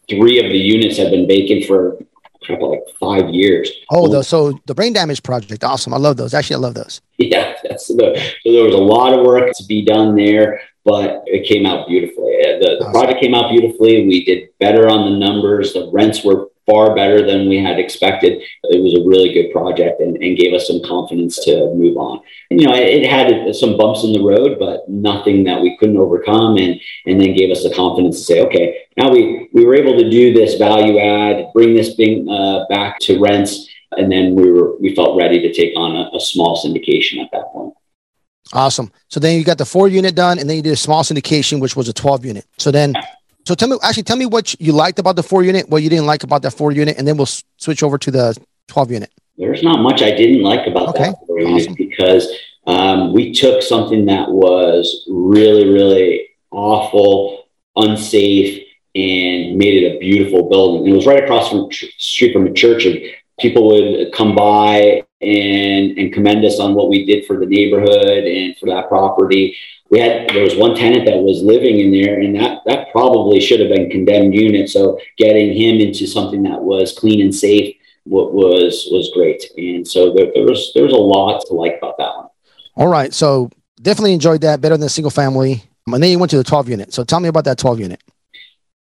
three 0.09 0.43
of 0.43 0.51
the 0.51 0.57
units 0.57 0.97
had 0.97 1.11
been 1.11 1.27
vacant 1.27 1.65
for 1.65 1.97
like 2.49 2.81
five 2.99 3.29
years. 3.29 3.71
Oh, 3.91 4.07
the, 4.07 4.23
so 4.23 4.59
the 4.65 4.75
brain 4.75 4.93
damage 4.93 5.23
project, 5.23 5.63
awesome. 5.63 5.93
I 5.93 5.97
love 5.97 6.17
those. 6.17 6.33
Actually, 6.33 6.57
I 6.57 6.59
love 6.59 6.73
those. 6.75 7.01
Yeah, 7.19 7.55
that's 7.63 7.87
the, 7.87 8.33
so 8.43 8.51
there 8.51 8.65
was 8.65 8.73
a 8.73 8.77
lot 8.77 9.17
of 9.17 9.25
work 9.25 9.51
to 9.55 9.63
be 9.65 9.85
done 9.85 10.15
there, 10.15 10.61
but 10.83 11.23
it 11.25 11.47
came 11.47 11.65
out 11.65 11.87
beautifully. 11.87 12.37
Uh, 12.41 12.57
the, 12.57 12.59
the 12.59 12.77
awesome. 12.81 12.91
project 12.91 13.21
came 13.21 13.33
out 13.33 13.51
beautifully. 13.51 14.05
We 14.07 14.25
did 14.25 14.49
better 14.59 14.89
on 14.89 15.09
the 15.09 15.17
numbers. 15.17 15.73
The 15.73 15.89
rents 15.93 16.25
were 16.25 16.47
far 16.65 16.95
better 16.95 17.25
than 17.25 17.49
we 17.49 17.57
had 17.57 17.79
expected. 17.79 18.41
It 18.63 18.81
was 18.81 18.93
a 18.95 19.07
really 19.07 19.33
good 19.33 19.51
project 19.51 19.99
and, 19.99 20.15
and 20.17 20.37
gave 20.37 20.53
us 20.53 20.67
some 20.67 20.81
confidence 20.83 21.43
to 21.45 21.73
move 21.75 21.97
on. 21.97 22.21
And, 22.49 22.61
you 22.61 22.67
know, 22.67 22.73
it, 22.73 23.03
it, 23.03 23.09
had 23.09 23.55
some 23.55 23.77
bumps 23.77 24.03
in 24.03 24.13
the 24.13 24.23
road, 24.23 24.57
but 24.59 24.87
nothing 24.87 25.43
that 25.43 25.61
we 25.61 25.77
couldn't 25.77 25.97
overcome 25.97 26.57
and, 26.57 26.79
and 27.05 27.19
then 27.19 27.35
gave 27.35 27.51
us 27.51 27.63
the 27.63 27.73
confidence 27.73 28.19
to 28.19 28.23
say, 28.23 28.41
okay, 28.41 28.85
now 28.97 29.11
we, 29.11 29.49
we 29.53 29.65
were 29.65 29.75
able 29.75 29.97
to 29.97 30.09
do 30.09 30.33
this 30.33 30.55
value 30.55 30.99
add, 30.99 31.51
bring 31.53 31.75
this 31.75 31.95
thing 31.95 32.27
uh, 32.29 32.65
back 32.69 32.99
to 32.99 33.19
rents. 33.19 33.67
And 33.91 34.11
then 34.11 34.35
we 34.35 34.51
were, 34.51 34.77
we 34.79 34.95
felt 34.95 35.17
ready 35.17 35.39
to 35.41 35.53
take 35.53 35.73
on 35.75 35.95
a, 35.95 36.15
a 36.15 36.19
small 36.19 36.57
syndication 36.57 37.23
at 37.23 37.29
that 37.31 37.51
point. 37.51 37.73
Awesome. 38.51 38.91
So 39.09 39.19
then 39.19 39.37
you 39.37 39.43
got 39.43 39.57
the 39.57 39.65
four 39.65 39.87
unit 39.87 40.15
done 40.15 40.37
and 40.39 40.49
then 40.49 40.57
you 40.57 40.63
did 40.63 40.73
a 40.73 40.77
small 40.77 41.03
syndication, 41.03 41.59
which 41.59 41.75
was 41.75 41.89
a 41.89 41.93
12 41.93 42.25
unit. 42.25 42.45
So 42.57 42.71
then 42.71 42.93
so 43.45 43.55
tell 43.55 43.67
me, 43.67 43.77
actually, 43.83 44.03
tell 44.03 44.17
me 44.17 44.25
what 44.25 44.59
you 44.59 44.71
liked 44.71 44.99
about 44.99 45.15
the 45.15 45.23
four 45.23 45.43
unit, 45.43 45.69
what 45.69 45.83
you 45.83 45.89
didn't 45.89 46.05
like 46.05 46.23
about 46.23 46.41
that 46.43 46.51
four 46.51 46.71
unit, 46.71 46.97
and 46.97 47.07
then 47.07 47.17
we'll 47.17 47.29
switch 47.57 47.83
over 47.83 47.97
to 47.97 48.11
the 48.11 48.37
12 48.67 48.91
unit. 48.91 49.11
There's 49.37 49.63
not 49.63 49.81
much 49.81 50.01
I 50.01 50.11
didn't 50.11 50.43
like 50.43 50.67
about 50.67 50.89
okay. 50.89 51.05
that 51.05 51.15
four 51.27 51.39
unit 51.39 51.75
because 51.77 52.27
um, 52.67 53.13
we 53.13 53.33
took 53.33 53.61
something 53.61 54.05
that 54.05 54.29
was 54.29 55.05
really, 55.09 55.67
really 55.69 56.27
awful, 56.51 57.45
unsafe, 57.75 58.63
and 58.95 59.57
made 59.57 59.83
it 59.83 59.95
a 59.95 59.99
beautiful 59.99 60.47
building. 60.47 60.83
And 60.83 60.93
it 60.93 60.95
was 60.95 61.07
right 61.07 61.23
across 61.23 61.49
from 61.49 61.69
street 61.71 62.31
from 62.31 62.47
a 62.47 62.53
church, 62.53 62.85
and 62.85 63.01
people 63.43 63.67
would 63.67 64.11
come 64.13 64.33
by 64.33 65.03
and 65.21 65.97
and 65.99 66.11
commend 66.11 66.43
us 66.43 66.59
on 66.59 66.73
what 66.73 66.89
we 66.89 67.05
did 67.05 67.25
for 67.25 67.37
the 67.37 67.45
neighborhood 67.45 68.23
and 68.23 68.57
for 68.57 68.65
that 68.67 68.87
property. 68.87 69.55
We 69.91 69.99
had 69.99 70.29
there 70.29 70.43
was 70.43 70.55
one 70.55 70.75
tenant 70.75 71.05
that 71.05 71.17
was 71.17 71.43
living 71.43 71.79
in 71.79 71.91
there 71.91 72.19
and 72.21 72.35
that 72.35 72.61
that 72.65 72.91
probably 72.91 73.39
should 73.39 73.59
have 73.59 73.69
been 73.69 73.91
condemned 73.91 74.33
unit. 74.33 74.69
So 74.69 74.97
getting 75.17 75.53
him 75.53 75.79
into 75.79 76.07
something 76.07 76.41
that 76.43 76.61
was 76.61 76.97
clean 76.97 77.21
and 77.21 77.35
safe 77.35 77.75
what 78.05 78.33
was 78.33 78.87
was 78.91 79.11
great. 79.13 79.43
And 79.57 79.87
so 79.87 80.13
there, 80.13 80.31
there 80.33 80.45
was 80.45 80.71
there 80.73 80.83
was 80.83 80.93
a 80.93 80.97
lot 80.97 81.45
to 81.47 81.53
like 81.53 81.77
about 81.77 81.97
that 81.97 82.15
one. 82.15 82.27
All 82.75 82.87
right. 82.87 83.13
So 83.13 83.49
definitely 83.81 84.13
enjoyed 84.13 84.41
that 84.41 84.61
better 84.61 84.77
than 84.77 84.85
a 84.87 84.89
single 84.89 85.11
family. 85.11 85.63
And 85.85 86.01
then 86.01 86.11
you 86.11 86.17
went 86.17 86.31
to 86.31 86.37
the 86.37 86.45
12 86.45 86.69
unit. 86.69 86.93
So 86.93 87.03
tell 87.03 87.19
me 87.19 87.27
about 87.27 87.43
that 87.43 87.57
12 87.57 87.81
unit 87.81 88.01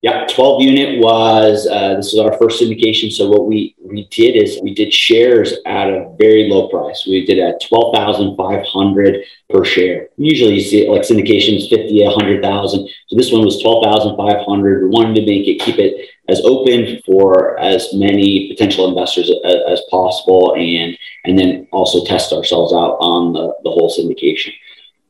yeah, 0.02 0.26
12 0.34 0.62
unit 0.62 0.98
was 0.98 1.68
uh, 1.70 1.94
this 1.94 2.12
was 2.12 2.18
our 2.18 2.36
first 2.36 2.60
syndication. 2.60 3.12
So 3.12 3.30
what 3.30 3.46
we 3.46 3.76
we 3.84 4.08
did 4.10 4.34
is 4.34 4.60
we 4.60 4.74
did 4.74 4.92
shares 4.92 5.54
at 5.64 5.88
a 5.88 6.12
very 6.18 6.48
low 6.48 6.68
price. 6.68 7.06
We 7.06 7.24
did 7.24 7.38
at 7.38 7.62
12,500 7.68 9.24
per 9.48 9.64
share. 9.64 10.08
Usually 10.16 10.54
you 10.54 10.60
see 10.60 10.88
like 10.88 11.02
syndications 11.02 11.70
50, 11.70 12.02
100,000. 12.02 12.88
So 13.06 13.16
this 13.16 13.30
one 13.30 13.44
was 13.44 13.62
12,500. 13.62 14.82
We 14.82 14.88
wanted 14.88 15.14
to 15.14 15.26
make 15.26 15.46
it 15.46 15.60
keep 15.60 15.78
it 15.78 16.10
as 16.28 16.40
open 16.40 17.00
for 17.06 17.60
as 17.60 17.94
many 17.94 18.48
potential 18.48 18.88
investors 18.88 19.30
as, 19.44 19.56
as 19.68 19.82
possible 19.88 20.56
and 20.56 20.98
and 21.24 21.38
then 21.38 21.68
also 21.70 22.04
test 22.04 22.32
ourselves 22.32 22.72
out 22.72 22.96
on 22.98 23.34
the, 23.34 23.54
the 23.62 23.70
whole 23.70 23.88
syndication. 23.88 24.52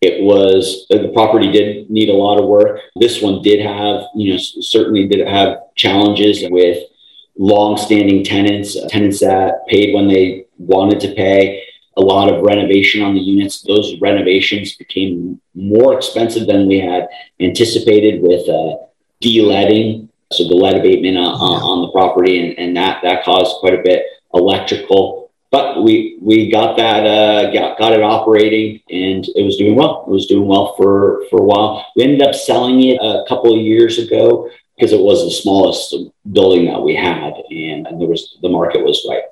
It 0.03 0.25
was 0.25 0.87
uh, 0.91 0.99
the 0.99 1.13
property 1.19 1.53
did 1.53 1.89
need 1.89 2.09
a 2.09 2.21
lot 2.25 2.41
of 2.41 2.49
work. 2.49 2.81
This 2.97 3.23
one 3.23 3.41
did 3.41 3.61
have, 3.65 4.03
you 4.17 4.33
know, 4.33 4.39
certainly 4.39 5.07
did 5.07 5.27
have 5.27 5.61
challenges 5.77 6.43
with 6.51 6.79
long-standing 7.39 8.25
tenants, 8.25 8.77
uh, 8.77 8.89
tenants 8.89 9.21
that 9.21 9.65
paid 9.69 9.95
when 9.95 10.09
they 10.09 10.47
wanted 10.59 10.99
to 11.01 11.15
pay. 11.15 11.63
A 11.97 12.01
lot 12.01 12.33
of 12.33 12.43
renovation 12.43 13.03
on 13.03 13.15
the 13.15 13.21
units. 13.21 13.63
Those 13.63 14.01
renovations 14.01 14.75
became 14.75 15.41
more 15.55 15.95
expensive 15.95 16.47
than 16.47 16.67
we 16.67 16.81
had 16.81 17.07
anticipated 17.39 18.23
with 18.23 18.49
uh, 18.49 18.77
de-leading, 19.21 20.09
so 20.33 20.49
the 20.49 20.55
lead 20.55 20.75
abatement 20.75 21.17
uh, 21.17 21.21
on, 21.21 21.63
on 21.63 21.83
the 21.83 21.93
property, 21.93 22.41
and, 22.41 22.59
and 22.59 22.77
that 22.77 23.03
that 23.05 23.23
caused 23.25 23.59
quite 23.59 23.75
a 23.75 23.83
bit. 23.83 24.05
Electrical 24.35 25.22
but 25.53 25.85
we 25.85 26.19
we 26.21 26.51
got 26.51 26.77
that 26.79 27.07
uh, 27.07 27.53
got, 27.53 27.79
got 27.79 27.93
it 27.93 28.03
operating 28.03 28.81
and 28.91 29.29
it 29.37 29.45
was 29.45 29.57
doing 29.57 29.77
well. 29.77 30.05
It 30.09 30.11
was 30.11 30.27
doing 30.27 30.49
well 30.49 30.75
for 30.77 31.25
for 31.31 31.41
a 31.41 31.45
while. 31.45 31.87
We 31.95 32.03
ended 32.03 32.23
up 32.23 32.35
selling 32.35 32.83
it 32.83 32.97
a 32.97 33.25
couple 33.29 33.55
of 33.55 33.61
years 33.61 33.99
ago 33.99 34.51
because 34.75 34.93
it 34.93 35.01
was 35.01 35.25
the 35.25 35.31
smallest 35.31 35.95
building 36.33 36.65
that 36.65 36.81
we 36.81 36.97
had, 36.97 37.35
and, 37.51 37.87
and 37.87 38.01
there 38.01 38.09
was 38.09 38.39
the 38.41 38.49
market 38.49 38.83
was 38.83 39.07
right. 39.09 39.23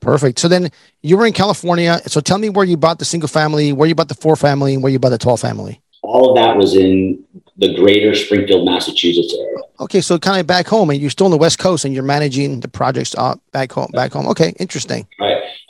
Perfect. 0.00 0.38
So 0.38 0.48
then 0.48 0.70
you 1.02 1.16
were 1.16 1.26
in 1.26 1.32
California. 1.32 1.98
So 2.06 2.20
tell 2.20 2.38
me 2.38 2.50
where 2.50 2.66
you 2.66 2.76
bought 2.76 2.98
the 2.98 3.06
single 3.06 3.28
family, 3.28 3.72
where 3.72 3.88
you 3.88 3.94
bought 3.94 4.08
the 4.08 4.14
four 4.14 4.36
family, 4.36 4.74
and 4.74 4.82
where 4.82 4.92
you 4.92 4.98
bought 4.98 5.08
the 5.08 5.18
12 5.18 5.40
family. 5.40 5.80
All 6.02 6.30
of 6.30 6.36
that 6.36 6.56
was 6.56 6.76
in 6.76 7.24
the 7.56 7.74
greater 7.74 8.14
Springfield, 8.14 8.64
Massachusetts 8.64 9.34
area. 9.34 9.58
Okay, 9.80 10.00
so 10.00 10.18
kind 10.18 10.40
of 10.40 10.46
back 10.46 10.66
home, 10.66 10.90
and 10.90 11.00
you're 11.00 11.10
still 11.10 11.26
on 11.26 11.30
the 11.30 11.38
West 11.38 11.58
Coast, 11.58 11.84
and 11.84 11.92
you're 11.92 12.04
managing 12.04 12.60
the 12.60 12.68
projects 12.68 13.14
uh, 13.16 13.34
back 13.52 13.72
home. 13.72 13.90
Back 13.92 14.12
home. 14.12 14.26
Okay, 14.28 14.54
interesting. 14.58 15.06
Right. 15.20 15.27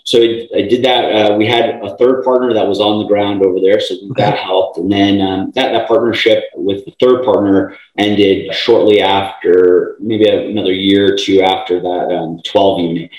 So 0.09 0.23
I 0.23 0.63
did 0.63 0.83
that. 0.85 1.05
Uh, 1.05 1.37
we 1.37 1.47
had 1.47 1.83
a 1.85 1.95
third 1.99 2.25
partner 2.25 2.55
that 2.55 2.67
was 2.67 2.81
on 2.81 2.99
the 2.99 3.05
ground 3.07 3.45
over 3.45 3.61
there, 3.61 3.79
so 3.79 3.95
that 4.17 4.39
helped. 4.39 4.79
And 4.79 4.91
then 4.91 5.21
um, 5.21 5.53
that 5.55 5.73
that 5.73 5.87
partnership 5.87 6.45
with 6.55 6.87
the 6.87 6.95
third 6.99 7.27
partner 7.27 7.77
ended 7.99 8.55
shortly 8.55 9.03
after, 9.03 9.97
maybe 10.01 10.27
another 10.27 10.73
year 10.73 11.13
or 11.13 11.17
two 11.19 11.43
after 11.43 11.79
that 11.79 12.17
um, 12.17 12.41
12 12.43 12.81
unit. 12.81 13.11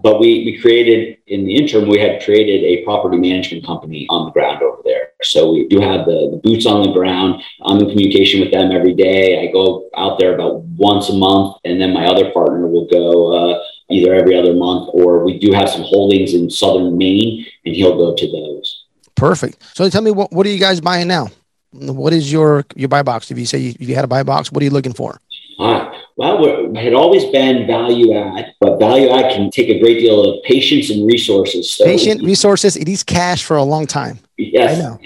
But 0.00 0.20
we, 0.20 0.46
we 0.46 0.58
created, 0.58 1.18
in 1.26 1.44
the 1.44 1.54
interim, 1.54 1.86
we 1.86 1.98
had 1.98 2.22
created 2.22 2.64
a 2.64 2.82
property 2.82 3.18
management 3.18 3.66
company 3.66 4.06
on 4.08 4.24
the 4.24 4.30
ground 4.30 4.62
over 4.62 4.80
there. 4.86 5.10
So 5.22 5.52
we 5.52 5.68
do 5.68 5.80
have 5.80 6.06
the, 6.06 6.30
the 6.30 6.40
boots 6.42 6.64
on 6.64 6.82
the 6.82 6.92
ground. 6.94 7.42
I'm 7.66 7.78
in 7.78 7.90
communication 7.90 8.40
with 8.40 8.52
them 8.52 8.72
every 8.72 8.94
day. 8.94 9.46
I 9.46 9.52
go 9.52 9.90
out 9.98 10.18
there 10.18 10.34
about 10.34 10.62
once 10.62 11.10
a 11.10 11.14
month, 11.14 11.58
and 11.66 11.78
then 11.78 11.92
my 11.92 12.06
other 12.06 12.30
partner 12.30 12.66
will 12.68 12.86
go 12.86 13.36
uh, 13.36 13.62
either 13.90 14.14
every 14.14 14.36
other 14.36 14.54
month, 14.54 14.90
or 14.92 15.24
we 15.24 15.38
do 15.38 15.52
have 15.52 15.68
some 15.68 15.82
holdings 15.82 16.34
in 16.34 16.50
southern 16.50 16.96
Maine, 16.98 17.46
and 17.64 17.74
he'll 17.74 17.96
go 17.96 18.14
to 18.14 18.30
those. 18.30 18.84
Perfect. 19.14 19.62
So 19.74 19.88
tell 19.88 20.02
me, 20.02 20.10
what, 20.10 20.32
what 20.32 20.46
are 20.46 20.50
you 20.50 20.58
guys 20.58 20.80
buying 20.80 21.08
now? 21.08 21.28
What 21.72 22.12
is 22.12 22.32
your 22.32 22.64
your 22.76 22.88
buy 22.88 23.02
box? 23.02 23.30
If 23.30 23.38
you 23.38 23.46
say 23.46 23.58
you, 23.58 23.74
you 23.78 23.94
had 23.94 24.04
a 24.04 24.08
buy 24.08 24.22
box, 24.22 24.50
what 24.50 24.62
are 24.62 24.64
you 24.64 24.70
looking 24.70 24.94
for? 24.94 25.20
Uh, 25.58 25.92
well, 26.16 26.44
it 26.44 26.76
had 26.76 26.94
always 26.94 27.24
been 27.26 27.66
value 27.66 28.16
add, 28.16 28.54
but 28.60 28.78
value 28.78 29.08
add 29.10 29.32
can 29.32 29.50
take 29.50 29.68
a 29.68 29.78
great 29.78 29.98
deal 29.98 30.24
of 30.24 30.42
patience 30.44 30.88
and 30.90 31.06
resources. 31.06 31.72
So 31.72 31.84
Patient 31.84 32.22
resources. 32.22 32.76
It 32.76 32.88
is 32.88 33.02
cash 33.02 33.44
for 33.44 33.56
a 33.56 33.62
long 33.62 33.86
time. 33.86 34.18
Yes. 34.36 34.78
I 34.78 34.82
know. 34.82 34.98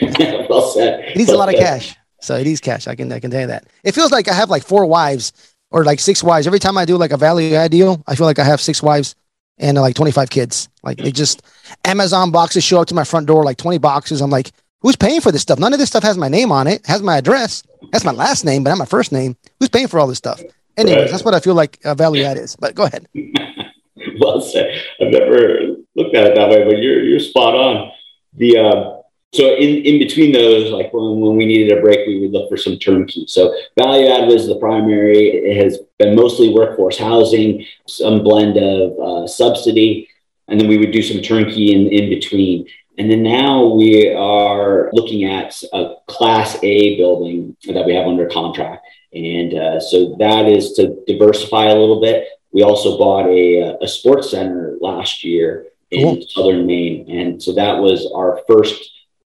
well 0.50 0.62
said. 0.62 1.00
It 1.00 1.16
needs 1.16 1.28
well 1.28 1.36
a 1.36 1.40
lot 1.40 1.48
said. 1.48 1.54
of 1.54 1.60
cash. 1.60 1.96
So 2.20 2.36
it 2.36 2.42
it 2.42 2.46
is 2.48 2.60
cash. 2.60 2.86
I 2.86 2.94
can 2.96 3.10
I 3.12 3.20
can 3.20 3.30
tell 3.30 3.40
you 3.40 3.46
that. 3.46 3.66
It 3.82 3.94
feels 3.94 4.10
like 4.10 4.28
I 4.28 4.34
have 4.34 4.50
like 4.50 4.62
four 4.62 4.84
wives 4.84 5.32
or 5.70 5.84
like 5.84 6.00
six 6.00 6.22
wives. 6.22 6.46
Every 6.46 6.58
time 6.58 6.76
I 6.76 6.84
do 6.84 6.96
like 6.96 7.12
a 7.12 7.16
value 7.16 7.54
add 7.54 7.70
deal, 7.70 8.02
I 8.06 8.14
feel 8.14 8.26
like 8.26 8.38
I 8.38 8.44
have 8.44 8.60
six 8.60 8.82
wives 8.82 9.14
and 9.58 9.78
uh, 9.78 9.80
like 9.80 9.94
25 9.94 10.30
kids. 10.30 10.68
Like 10.82 10.98
they 10.98 11.12
just 11.12 11.42
Amazon 11.84 12.30
boxes 12.30 12.64
show 12.64 12.80
up 12.80 12.88
to 12.88 12.94
my 12.94 13.04
front 13.04 13.26
door, 13.26 13.44
like 13.44 13.58
20 13.58 13.78
boxes. 13.78 14.20
I'm 14.20 14.30
like, 14.30 14.52
who's 14.80 14.96
paying 14.96 15.20
for 15.20 15.30
this 15.30 15.42
stuff? 15.42 15.58
None 15.58 15.72
of 15.72 15.78
this 15.78 15.88
stuff 15.88 16.02
has 16.02 16.18
my 16.18 16.28
name 16.28 16.50
on 16.50 16.66
it, 16.66 16.84
has 16.86 17.02
my 17.02 17.18
address. 17.18 17.62
That's 17.92 18.04
my 18.04 18.12
last 18.12 18.44
name, 18.44 18.64
but 18.64 18.70
not 18.70 18.78
my 18.78 18.84
first 18.84 19.12
name. 19.12 19.36
Who's 19.58 19.68
paying 19.68 19.88
for 19.88 20.00
all 20.00 20.06
this 20.06 20.18
stuff? 20.18 20.42
Anyways, 20.76 20.96
right. 20.96 21.10
that's 21.10 21.24
what 21.24 21.34
I 21.34 21.40
feel 21.40 21.54
like 21.54 21.78
uh, 21.84 21.94
value 21.94 22.24
add 22.24 22.38
is. 22.38 22.56
But 22.56 22.74
go 22.74 22.84
ahead. 22.84 23.06
well 24.20 24.40
said. 24.40 24.82
I've 25.00 25.12
never 25.12 25.60
looked 25.94 26.14
at 26.14 26.26
it 26.26 26.34
that 26.36 26.48
way, 26.48 26.64
but 26.64 26.78
you're 26.78 27.02
you're 27.02 27.20
spot 27.20 27.54
on. 27.54 27.90
The 28.34 28.58
uh, 28.58 28.99
so 29.32 29.54
in, 29.54 29.84
in 29.84 29.98
between 29.98 30.32
those, 30.32 30.72
like 30.72 30.92
when, 30.92 31.20
when 31.20 31.36
we 31.36 31.46
needed 31.46 31.76
a 31.76 31.80
break, 31.80 32.06
we 32.06 32.20
would 32.20 32.32
look 32.32 32.48
for 32.48 32.56
some 32.56 32.78
turnkey. 32.78 33.26
So 33.28 33.54
value 33.78 34.08
add 34.08 34.26
was 34.26 34.48
the 34.48 34.56
primary. 34.56 35.28
It 35.28 35.62
has 35.62 35.78
been 35.98 36.16
mostly 36.16 36.52
workforce 36.52 36.98
housing, 36.98 37.64
some 37.86 38.24
blend 38.24 38.56
of 38.56 38.98
uh, 38.98 39.26
subsidy, 39.28 40.08
and 40.48 40.60
then 40.60 40.66
we 40.66 40.78
would 40.78 40.90
do 40.90 41.02
some 41.02 41.22
turnkey 41.22 41.72
in, 41.74 41.86
in 41.88 42.10
between. 42.10 42.66
And 42.98 43.08
then 43.08 43.22
now 43.22 43.66
we 43.66 44.12
are 44.12 44.90
looking 44.92 45.24
at 45.24 45.62
a 45.72 45.94
class 46.08 46.58
A 46.64 46.96
building 46.96 47.56
that 47.68 47.86
we 47.86 47.94
have 47.94 48.06
under 48.06 48.26
contract. 48.26 48.84
And 49.14 49.54
uh, 49.54 49.80
so 49.80 50.16
that 50.18 50.46
is 50.46 50.72
to 50.72 51.02
diversify 51.06 51.66
a 51.66 51.76
little 51.76 52.00
bit. 52.00 52.26
We 52.52 52.62
also 52.62 52.98
bought 52.98 53.26
a, 53.26 53.78
a 53.80 53.86
sports 53.86 54.32
center 54.32 54.76
last 54.80 55.22
year 55.22 55.66
in 55.92 56.16
cool. 56.16 56.26
southern 56.28 56.66
Maine. 56.66 57.08
And 57.10 57.42
so 57.42 57.52
that 57.54 57.78
was 57.78 58.10
our 58.14 58.40
first 58.48 58.90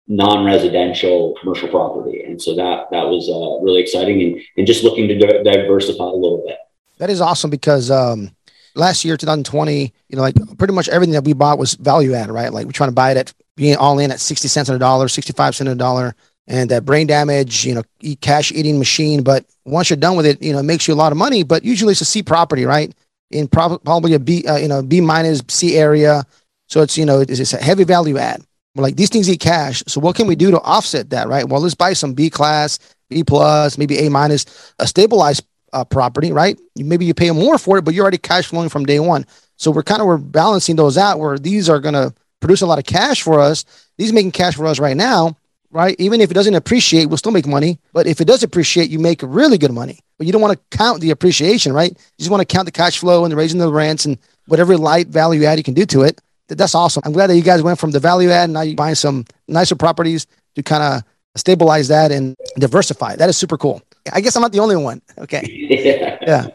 non-residential 0.09 1.35
commercial 1.39 1.69
property. 1.69 2.23
And 2.23 2.41
so 2.41 2.55
that 2.55 2.89
that 2.91 3.07
was 3.07 3.29
uh, 3.29 3.63
really 3.63 3.81
exciting 3.81 4.21
and, 4.21 4.41
and 4.57 4.67
just 4.67 4.83
looking 4.83 5.07
to 5.07 5.17
di- 5.17 5.43
diversify 5.43 6.03
a 6.03 6.07
little 6.07 6.43
bit. 6.45 6.57
That 6.97 7.09
is 7.09 7.21
awesome 7.21 7.49
because 7.49 7.89
um, 7.89 8.31
last 8.75 9.05
year, 9.05 9.15
2020, 9.15 9.93
you 10.09 10.15
know, 10.15 10.21
like 10.21 10.35
pretty 10.57 10.73
much 10.73 10.89
everything 10.89 11.13
that 11.13 11.23
we 11.23 11.33
bought 11.33 11.57
was 11.57 11.75
value 11.75 12.13
add, 12.13 12.29
right? 12.29 12.51
Like 12.51 12.65
we're 12.65 12.73
trying 12.73 12.89
to 12.89 12.95
buy 12.95 13.11
it 13.11 13.17
at 13.17 13.33
being 13.55 13.77
all 13.77 13.99
in 13.99 14.11
at 14.11 14.19
60 14.19 14.47
cents 14.47 14.69
on 14.69 14.75
a 14.75 14.79
dollar, 14.79 15.07
65 15.07 15.55
cents 15.55 15.67
on 15.67 15.73
a 15.73 15.75
dollar 15.75 16.15
and 16.49 16.71
that 16.71 16.83
brain 16.83 17.05
damage, 17.05 17.63
you 17.63 17.75
know, 17.75 17.83
cash 18.21 18.51
eating 18.51 18.79
machine. 18.79 19.21
But 19.23 19.45
once 19.65 19.89
you're 19.89 19.97
done 19.97 20.17
with 20.17 20.25
it, 20.25 20.41
you 20.41 20.51
know, 20.51 20.59
it 20.59 20.63
makes 20.63 20.87
you 20.87 20.93
a 20.93 20.95
lot 20.95 21.11
of 21.11 21.17
money. 21.17 21.43
But 21.43 21.63
usually 21.63 21.91
it's 21.91 22.01
a 22.01 22.05
C 22.05 22.23
property, 22.23 22.65
right? 22.65 22.93
In 23.29 23.47
prob- 23.47 23.83
probably 23.83 24.15
a 24.15 24.19
B, 24.19 24.43
uh, 24.47 24.57
you 24.57 24.67
know, 24.67 24.81
B 24.81 24.99
minus 24.99 25.41
C 25.47 25.77
area. 25.77 26.25
So 26.67 26.81
it's 26.81 26.97
you 26.97 27.05
know 27.05 27.19
it's, 27.21 27.39
it's 27.39 27.53
a 27.53 27.57
heavy 27.57 27.83
value 27.83 28.17
add. 28.17 28.41
We're 28.79 28.83
like 28.83 28.95
these 28.95 29.09
things 29.09 29.29
eat 29.29 29.41
cash. 29.41 29.83
So 29.87 29.99
what 29.99 30.15
can 30.15 30.25
we 30.25 30.35
do 30.35 30.51
to 30.51 30.61
offset 30.61 31.09
that, 31.09 31.27
right? 31.27 31.47
Well, 31.47 31.59
let's 31.59 31.75
buy 31.75 31.91
some 31.91 32.13
B 32.13 32.29
class, 32.29 32.79
B 33.09 33.25
plus, 33.25 33.77
maybe 33.77 33.97
A 33.99 34.09
minus, 34.09 34.45
a 34.79 34.87
stabilized 34.87 35.45
uh, 35.73 35.83
property, 35.83 36.31
right? 36.31 36.57
Maybe 36.77 37.05
you 37.05 37.13
pay 37.13 37.29
more 37.31 37.57
for 37.57 37.77
it, 37.77 37.83
but 37.83 37.93
you're 37.93 38.03
already 38.03 38.17
cash 38.17 38.47
flowing 38.47 38.69
from 38.69 38.85
day 38.85 38.99
one. 38.99 39.25
So 39.57 39.69
we're 39.69 39.83
kind 39.83 40.01
of 40.01 40.07
we're 40.07 40.17
balancing 40.17 40.77
those 40.77 40.97
out 40.97 41.19
where 41.19 41.37
these 41.37 41.67
are 41.67 41.81
going 41.81 41.93
to 41.93 42.13
produce 42.39 42.61
a 42.61 42.65
lot 42.65 42.79
of 42.79 42.85
cash 42.85 43.21
for 43.21 43.41
us. 43.41 43.65
These 43.97 44.13
making 44.13 44.31
cash 44.31 44.55
for 44.55 44.65
us 44.65 44.79
right 44.79 44.95
now 44.95 45.35
right? 45.71 45.95
Even 45.99 46.21
if 46.21 46.31
it 46.31 46.33
doesn't 46.33 46.55
appreciate, 46.55 47.05
we'll 47.05 47.17
still 47.17 47.31
make 47.31 47.47
money. 47.47 47.79
But 47.93 48.07
if 48.07 48.21
it 48.21 48.25
does 48.25 48.43
appreciate, 48.43 48.89
you 48.89 48.99
make 48.99 49.21
really 49.23 49.57
good 49.57 49.71
money. 49.71 49.99
But 50.17 50.27
you 50.27 50.33
don't 50.33 50.41
want 50.41 50.57
to 50.57 50.77
count 50.77 51.01
the 51.01 51.11
appreciation, 51.11 51.73
right? 51.73 51.91
You 51.91 52.17
just 52.17 52.31
want 52.31 52.41
to 52.41 52.45
count 52.45 52.65
the 52.65 52.71
cash 52.71 52.97
flow 52.97 53.23
and 53.23 53.31
the 53.31 53.35
raising 53.35 53.59
the 53.59 53.71
rents 53.71 54.05
and 54.05 54.17
whatever 54.47 54.77
light 54.77 55.07
value 55.07 55.43
add 55.45 55.57
you 55.57 55.63
can 55.63 55.73
do 55.73 55.85
to 55.87 56.01
it. 56.03 56.19
That's 56.49 56.75
awesome. 56.75 57.03
I'm 57.05 57.13
glad 57.13 57.27
that 57.27 57.35
you 57.35 57.43
guys 57.43 57.61
went 57.61 57.79
from 57.79 57.91
the 57.91 57.99
value 57.99 58.29
add 58.29 58.45
and 58.45 58.53
now 58.53 58.61
you're 58.61 58.75
buying 58.75 58.95
some 58.95 59.25
nicer 59.47 59.75
properties 59.75 60.27
to 60.55 60.63
kind 60.63 60.83
of 60.83 61.03
stabilize 61.35 61.87
that 61.89 62.11
and 62.11 62.35
diversify. 62.57 63.15
That 63.15 63.29
is 63.29 63.37
super 63.37 63.57
cool. 63.57 63.81
I 64.11 64.21
guess 64.21 64.35
I'm 64.35 64.41
not 64.41 64.51
the 64.51 64.59
only 64.59 64.75
one. 64.75 65.01
Okay. 65.17 65.45
yeah. 66.27 66.47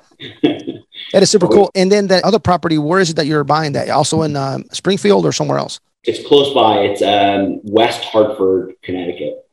That 1.12 1.22
is 1.22 1.30
super 1.30 1.48
cool. 1.48 1.70
And 1.74 1.90
then 1.90 2.08
that 2.08 2.24
other 2.24 2.38
property, 2.38 2.78
where 2.78 3.00
is 3.00 3.10
it 3.10 3.16
that 3.16 3.26
you're 3.26 3.44
buying 3.44 3.72
that? 3.72 3.88
Also 3.90 4.22
in 4.22 4.36
um, 4.36 4.64
Springfield 4.72 5.24
or 5.24 5.32
somewhere 5.32 5.58
else? 5.58 5.80
It's 6.04 6.26
close 6.26 6.52
by. 6.52 6.80
It's 6.80 7.02
um, 7.02 7.60
West 7.64 8.04
Hartford, 8.04 8.74
Connecticut. 8.82 9.46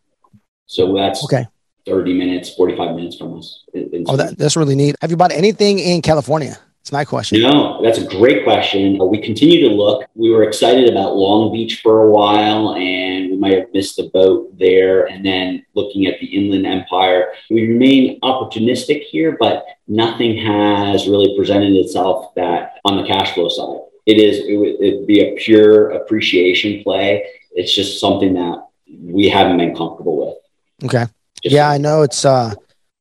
So 0.65 0.93
that's 0.93 1.23
okay. 1.25 1.45
30 1.85 2.13
minutes, 2.13 2.53
45 2.53 2.95
minutes 2.95 3.17
from 3.17 3.37
us. 3.37 3.63
In, 3.73 4.05
oh, 4.07 4.15
that, 4.15 4.37
that's 4.37 4.55
really 4.55 4.75
neat. 4.75 4.95
Have 5.01 5.11
you 5.11 5.17
bought 5.17 5.31
anything 5.31 5.79
in 5.79 6.01
California? 6.01 6.57
It's 6.91 6.97
my 6.97 7.05
question. 7.05 7.41
No, 7.41 7.81
that's 7.81 7.99
a 7.99 8.05
great 8.05 8.43
question. 8.43 8.99
We 9.07 9.21
continue 9.21 9.61
to 9.61 9.73
look. 9.73 10.05
We 10.13 10.29
were 10.29 10.43
excited 10.43 10.89
about 10.89 11.15
Long 11.15 11.49
Beach 11.53 11.79
for 11.81 12.01
a 12.01 12.11
while, 12.11 12.75
and 12.75 13.31
we 13.31 13.37
might 13.37 13.53
have 13.53 13.73
missed 13.73 13.95
the 13.95 14.09
boat 14.09 14.59
there. 14.59 15.05
And 15.05 15.25
then 15.25 15.65
looking 15.73 16.05
at 16.07 16.19
the 16.19 16.25
Inland 16.25 16.67
Empire, 16.67 17.31
we 17.49 17.65
remain 17.65 18.19
opportunistic 18.19 19.03
here, 19.03 19.37
but 19.39 19.63
nothing 19.87 20.35
has 20.35 21.07
really 21.07 21.33
presented 21.37 21.71
itself 21.77 22.35
that 22.35 22.79
on 22.83 22.97
the 22.97 23.07
cash 23.07 23.35
flow 23.35 23.47
side 23.47 23.87
it 24.05 24.17
is 24.17 24.39
it 24.39 24.57
would 24.57 24.81
it'd 24.81 25.07
be 25.07 25.21
a 25.21 25.35
pure 25.35 25.91
appreciation 25.91 26.83
play. 26.83 27.25
It's 27.51 27.73
just 27.73 28.01
something 28.01 28.33
that 28.33 28.67
we 28.99 29.29
haven't 29.29 29.59
been 29.59 29.75
comfortable 29.75 30.25
with. 30.25 30.35
Okay. 30.83 31.05
Just 31.41 31.55
yeah, 31.55 31.69
I 31.69 31.77
know 31.77 32.01
it's 32.01 32.25
uh 32.25 32.53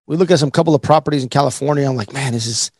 we 0.06 0.16
look 0.16 0.30
at 0.30 0.38
some 0.38 0.52
couple 0.52 0.76
of 0.76 0.82
properties 0.82 1.24
in 1.24 1.28
California. 1.28 1.88
I'm 1.88 1.96
like, 1.96 2.12
man, 2.12 2.34
this 2.34 2.46
is 2.46 2.70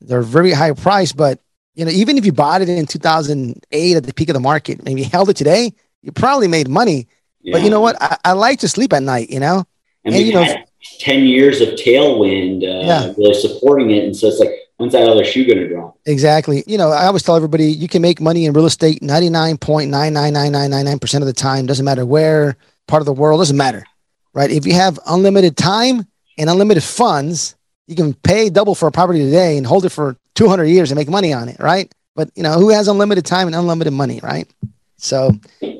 they're 0.00 0.22
very 0.22 0.52
high 0.52 0.72
price, 0.72 1.12
but 1.12 1.40
you 1.74 1.84
know, 1.84 1.90
even 1.90 2.16
if 2.18 2.26
you 2.26 2.32
bought 2.32 2.62
it 2.62 2.68
in 2.68 2.86
2008 2.86 3.96
at 3.96 4.04
the 4.04 4.14
peak 4.14 4.28
of 4.28 4.34
the 4.34 4.40
market 4.40 4.80
and 4.84 4.98
you 4.98 5.04
held 5.04 5.30
it 5.30 5.36
today, 5.36 5.72
you 6.02 6.10
probably 6.12 6.48
made 6.48 6.68
money. 6.68 7.06
Yeah. 7.40 7.54
But 7.54 7.62
you 7.62 7.70
know 7.70 7.80
what? 7.80 7.96
I, 8.00 8.16
I, 8.24 8.32
like 8.32 8.58
to 8.60 8.68
sleep 8.68 8.92
at 8.92 9.02
night, 9.02 9.30
you 9.30 9.40
know? 9.40 9.64
And, 10.04 10.14
and 10.14 10.26
you 10.26 10.34
know, 10.34 10.44
10 10.98 11.24
years 11.24 11.60
of 11.60 11.68
tailwind 11.70 12.62
uh, 12.62 12.86
yeah. 12.86 13.12
really 13.16 13.34
supporting 13.34 13.90
it. 13.92 14.04
And 14.04 14.16
so 14.16 14.28
it's 14.28 14.38
like, 14.38 14.52
when's 14.76 14.92
that 14.92 15.08
other 15.08 15.24
shoe 15.24 15.44
going 15.46 15.58
to 15.58 15.68
drop? 15.68 15.98
Exactly. 16.06 16.62
You 16.66 16.78
know, 16.78 16.90
I 16.90 17.06
always 17.06 17.22
tell 17.22 17.36
everybody 17.36 17.64
you 17.64 17.88
can 17.88 18.02
make 18.02 18.20
money 18.20 18.46
in 18.46 18.52
real 18.52 18.66
estate 18.66 19.00
99.99999% 19.00 21.20
of 21.20 21.26
the 21.26 21.32
time. 21.32 21.66
Doesn't 21.66 21.84
matter 21.84 22.04
where 22.04 22.56
part 22.86 23.00
of 23.00 23.06
the 23.06 23.12
world, 23.12 23.40
doesn't 23.40 23.56
matter, 23.56 23.84
right? 24.34 24.50
If 24.50 24.66
you 24.66 24.74
have 24.74 24.98
unlimited 25.06 25.56
time 25.56 26.06
and 26.36 26.50
unlimited 26.50 26.82
funds, 26.82 27.54
you 27.90 27.96
can 27.96 28.14
pay 28.14 28.48
double 28.48 28.76
for 28.76 28.86
a 28.86 28.92
property 28.92 29.18
today 29.18 29.58
and 29.58 29.66
hold 29.66 29.84
it 29.84 29.88
for 29.90 30.16
200 30.36 30.66
years 30.66 30.92
and 30.92 30.96
make 30.96 31.08
money 31.08 31.32
on 31.32 31.48
it, 31.48 31.58
right? 31.58 31.92
But, 32.14 32.30
you 32.36 32.44
know, 32.44 32.52
who 32.52 32.68
has 32.68 32.86
unlimited 32.86 33.26
time 33.26 33.48
and 33.48 33.56
unlimited 33.56 33.92
money, 33.92 34.20
right? 34.22 34.46
So, 34.96 35.32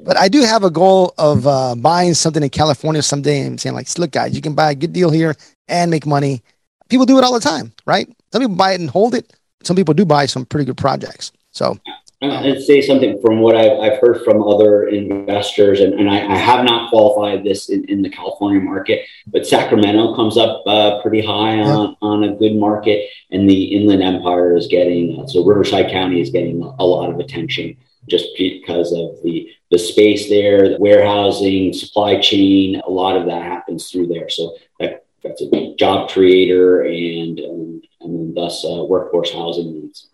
but 0.04 0.16
I 0.16 0.26
do 0.28 0.40
have 0.42 0.64
a 0.64 0.70
goal 0.70 1.14
of 1.18 1.46
uh, 1.46 1.76
buying 1.76 2.14
something 2.14 2.42
in 2.42 2.50
California 2.50 3.00
someday 3.02 3.42
and 3.42 3.60
saying, 3.60 3.76
like, 3.76 3.86
look, 3.96 4.10
guys, 4.10 4.34
you 4.34 4.42
can 4.42 4.54
buy 4.56 4.72
a 4.72 4.74
good 4.74 4.92
deal 4.92 5.10
here 5.10 5.36
and 5.68 5.88
make 5.88 6.04
money. 6.04 6.42
People 6.88 7.06
do 7.06 7.16
it 7.18 7.22
all 7.22 7.34
the 7.34 7.40
time, 7.40 7.72
right? 7.86 8.08
Some 8.32 8.42
people 8.42 8.56
buy 8.56 8.72
it 8.72 8.80
and 8.80 8.90
hold 8.90 9.14
it. 9.14 9.32
Some 9.62 9.76
people 9.76 9.94
do 9.94 10.04
buy 10.04 10.26
some 10.26 10.44
pretty 10.44 10.64
good 10.64 10.78
projects. 10.78 11.30
So 11.52 11.78
I'd 12.22 12.60
say 12.60 12.82
something 12.82 13.18
from 13.22 13.40
what 13.40 13.56
I've, 13.56 13.78
I've 13.78 13.98
heard 14.00 14.22
from 14.24 14.42
other 14.42 14.88
investors, 14.88 15.80
and, 15.80 15.94
and 15.94 16.10
I, 16.10 16.34
I 16.34 16.36
have 16.36 16.66
not 16.66 16.90
qualified 16.90 17.44
this 17.44 17.70
in, 17.70 17.84
in, 17.86 18.02
the 18.02 18.10
California 18.10 18.60
market, 18.60 19.06
but 19.26 19.46
Sacramento 19.46 20.14
comes 20.14 20.36
up 20.36 20.62
uh, 20.66 21.00
pretty 21.00 21.24
high 21.24 21.60
on, 21.60 21.88
yeah. 21.88 21.94
on 22.02 22.24
a 22.24 22.34
good 22.36 22.56
market, 22.56 23.08
and 23.30 23.48
the 23.48 23.64
Inland 23.74 24.02
Empire 24.02 24.54
is 24.54 24.66
getting, 24.66 25.18
uh, 25.18 25.26
so 25.26 25.42
Riverside 25.44 25.90
County 25.90 26.20
is 26.20 26.28
getting 26.28 26.62
a 26.62 26.84
lot 26.84 27.08
of 27.08 27.20
attention 27.20 27.74
just 28.06 28.26
because 28.36 28.92
of 28.92 29.22
the, 29.22 29.48
the 29.70 29.78
space 29.78 30.28
there, 30.28 30.68
the 30.68 30.78
warehousing, 30.78 31.72
supply 31.72 32.20
chain, 32.20 32.82
a 32.86 32.90
lot 32.90 33.16
of 33.16 33.26
that 33.26 33.42
happens 33.42 33.90
through 33.90 34.08
there. 34.08 34.28
So 34.28 34.56
that, 34.78 35.06
that's 35.22 35.40
a 35.40 35.74
job 35.76 36.10
creator 36.10 36.82
and, 36.82 37.40
um, 37.40 37.82
and 38.02 38.36
thus 38.36 38.62
uh, 38.64 38.84
workforce 38.84 39.32
housing 39.32 39.72
needs. 39.72 40.10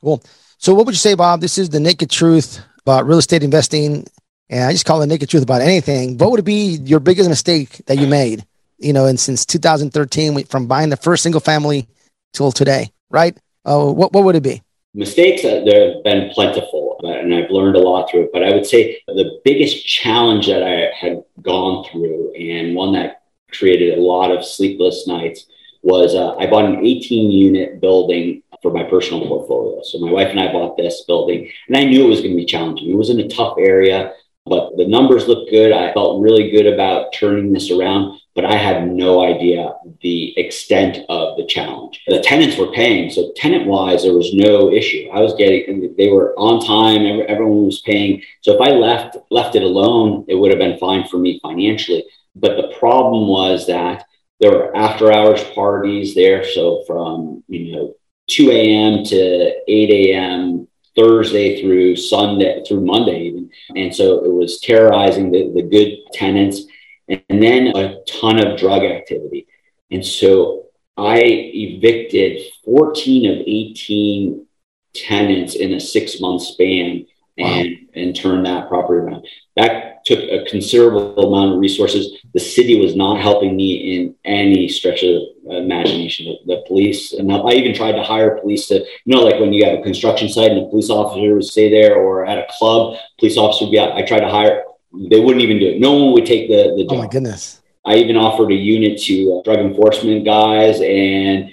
Cool. 0.00 0.22
So, 0.64 0.72
what 0.72 0.86
would 0.86 0.94
you 0.94 0.98
say, 0.98 1.12
Bob? 1.12 1.42
This 1.42 1.58
is 1.58 1.68
the 1.68 1.78
naked 1.78 2.08
truth 2.08 2.58
about 2.80 3.06
real 3.06 3.18
estate 3.18 3.42
investing. 3.42 4.06
And 4.48 4.64
I 4.64 4.72
just 4.72 4.86
call 4.86 5.02
it 5.02 5.08
naked 5.08 5.28
truth 5.28 5.42
about 5.42 5.60
anything. 5.60 6.16
What 6.16 6.30
would 6.30 6.42
be 6.42 6.78
your 6.86 7.00
biggest 7.00 7.28
mistake 7.28 7.82
that 7.84 7.98
you 7.98 8.06
made, 8.06 8.46
you 8.78 8.94
know, 8.94 9.04
and 9.04 9.20
since 9.20 9.44
2013, 9.44 10.46
from 10.46 10.66
buying 10.66 10.88
the 10.88 10.96
first 10.96 11.22
single 11.22 11.42
family 11.42 11.86
till 12.32 12.50
today, 12.50 12.90
right? 13.10 13.36
Uh, 13.66 13.92
what, 13.92 14.14
what 14.14 14.24
would 14.24 14.36
it 14.36 14.42
be? 14.42 14.62
Mistakes, 14.94 15.44
uh, 15.44 15.64
there 15.66 15.92
have 15.92 16.02
been 16.02 16.30
plentiful, 16.30 16.98
and 17.02 17.34
I've 17.34 17.50
learned 17.50 17.76
a 17.76 17.80
lot 17.80 18.10
through 18.10 18.22
it. 18.22 18.30
But 18.32 18.42
I 18.42 18.54
would 18.54 18.64
say 18.64 19.02
the 19.06 19.38
biggest 19.44 19.86
challenge 19.86 20.46
that 20.46 20.62
I 20.62 20.96
had 20.96 21.22
gone 21.42 21.84
through, 21.84 22.32
and 22.36 22.74
one 22.74 22.94
that 22.94 23.20
created 23.52 23.98
a 23.98 24.00
lot 24.00 24.30
of 24.30 24.42
sleepless 24.42 25.06
nights, 25.06 25.44
was 25.82 26.14
uh, 26.14 26.34
I 26.36 26.46
bought 26.46 26.64
an 26.64 26.86
18 26.86 27.30
unit 27.30 27.78
building 27.82 28.42
for 28.64 28.72
my 28.72 28.82
personal 28.82 29.28
portfolio. 29.28 29.82
So 29.82 29.98
my 29.98 30.10
wife 30.10 30.30
and 30.30 30.40
I 30.40 30.50
bought 30.50 30.78
this 30.78 31.04
building, 31.04 31.50
and 31.68 31.76
I 31.76 31.84
knew 31.84 32.06
it 32.06 32.08
was 32.08 32.22
going 32.22 32.32
to 32.32 32.36
be 32.36 32.46
challenging. 32.46 32.90
It 32.90 32.96
was 32.96 33.10
in 33.10 33.20
a 33.20 33.28
tough 33.28 33.56
area, 33.58 34.14
but 34.46 34.74
the 34.78 34.88
numbers 34.88 35.28
looked 35.28 35.50
good. 35.50 35.70
I 35.70 35.92
felt 35.92 36.22
really 36.22 36.50
good 36.50 36.66
about 36.66 37.12
turning 37.12 37.52
this 37.52 37.70
around, 37.70 38.18
but 38.34 38.46
I 38.46 38.56
had 38.56 38.88
no 38.90 39.22
idea 39.22 39.74
the 40.00 40.32
extent 40.38 41.04
of 41.10 41.36
the 41.36 41.44
challenge. 41.44 42.00
The 42.06 42.20
tenants 42.22 42.56
were 42.56 42.72
paying, 42.72 43.10
so 43.10 43.32
tenant 43.36 43.66
wise, 43.66 44.04
there 44.04 44.14
was 44.14 44.32
no 44.32 44.72
issue. 44.72 45.10
I 45.12 45.20
was 45.20 45.34
getting, 45.34 45.94
they 45.98 46.08
were 46.08 46.32
on 46.38 46.64
time. 46.64 47.20
Everyone 47.28 47.66
was 47.66 47.82
paying. 47.82 48.22
So 48.40 48.54
if 48.54 48.62
I 48.62 48.70
left 48.70 49.18
left 49.30 49.56
it 49.56 49.62
alone, 49.62 50.24
it 50.26 50.36
would 50.36 50.50
have 50.52 50.58
been 50.58 50.78
fine 50.78 51.06
for 51.06 51.18
me 51.18 51.38
financially. 51.42 52.04
But 52.34 52.56
the 52.56 52.74
problem 52.78 53.28
was 53.28 53.66
that 53.66 54.06
there 54.40 54.52
were 54.52 54.74
after 54.74 55.12
hours 55.12 55.44
parties 55.54 56.14
there. 56.14 56.44
So 56.44 56.82
from 56.86 57.44
you 57.48 57.72
know 57.72 57.94
2 58.28 58.50
a.m. 58.50 59.04
to 59.04 59.52
8 59.68 59.90
a.m. 59.90 60.68
Thursday 60.96 61.60
through 61.60 61.96
Sunday 61.96 62.62
through 62.66 62.84
Monday 62.84 63.22
even. 63.24 63.50
And 63.74 63.94
so 63.94 64.24
it 64.24 64.32
was 64.32 64.60
terrorizing 64.60 65.30
the, 65.32 65.52
the 65.52 65.62
good 65.62 65.98
tenants 66.12 66.62
and 67.08 67.42
then 67.42 67.76
a 67.76 68.02
ton 68.04 68.44
of 68.44 68.58
drug 68.58 68.82
activity. 68.82 69.46
And 69.90 70.04
so 70.04 70.66
I 70.96 71.20
evicted 71.20 72.40
14 72.64 73.30
of 73.30 73.44
18 73.46 74.46
tenants 74.94 75.56
in 75.56 75.74
a 75.74 75.80
six 75.80 76.20
month 76.20 76.42
span 76.42 77.06
and, 77.36 77.68
wow. 77.68 77.74
and 77.94 78.16
turned 78.16 78.46
that 78.46 78.68
property 78.68 79.00
around. 79.00 79.26
That 79.56 79.93
took 80.04 80.18
a 80.18 80.44
considerable 80.44 81.32
amount 81.32 81.54
of 81.54 81.58
resources. 81.58 82.18
The 82.34 82.40
city 82.40 82.78
was 82.78 82.94
not 82.94 83.20
helping 83.20 83.56
me 83.56 83.96
in 83.96 84.14
any 84.24 84.68
stretch 84.68 85.02
of 85.02 85.22
imagination. 85.46 86.26
The, 86.26 86.56
the, 86.56 86.64
police, 86.66 87.12
and 87.14 87.32
I 87.32 87.52
even 87.52 87.74
tried 87.74 87.92
to 87.92 88.02
hire 88.02 88.38
police 88.38 88.68
to, 88.68 88.80
you 88.80 89.14
know, 89.14 89.22
like 89.22 89.40
when 89.40 89.52
you 89.52 89.64
have 89.64 89.78
a 89.78 89.82
construction 89.82 90.28
site 90.28 90.50
and 90.50 90.66
a 90.66 90.68
police 90.68 90.90
officer 90.90 91.34
would 91.34 91.44
stay 91.44 91.70
there, 91.70 91.96
or 91.96 92.26
at 92.26 92.38
a 92.38 92.46
club, 92.50 92.96
police 93.18 93.38
officer 93.38 93.64
would 93.64 93.72
be 93.72 93.78
out. 93.78 93.92
I 93.92 94.02
tried 94.02 94.20
to 94.20 94.28
hire, 94.28 94.64
they 94.92 95.20
wouldn't 95.20 95.42
even 95.42 95.58
do 95.58 95.68
it. 95.68 95.80
No 95.80 95.92
one 95.92 96.12
would 96.12 96.26
take 96.26 96.48
the 96.48 96.74
the 96.76 96.84
job. 96.84 96.92
Oh 96.92 97.02
my 97.02 97.08
goodness! 97.08 97.62
I 97.84 97.96
even 97.96 98.16
offered 98.16 98.50
a 98.52 98.54
unit 98.54 99.00
to 99.02 99.38
uh, 99.38 99.42
drug 99.42 99.58
enforcement 99.58 100.24
guys, 100.24 100.80
and 100.80 101.50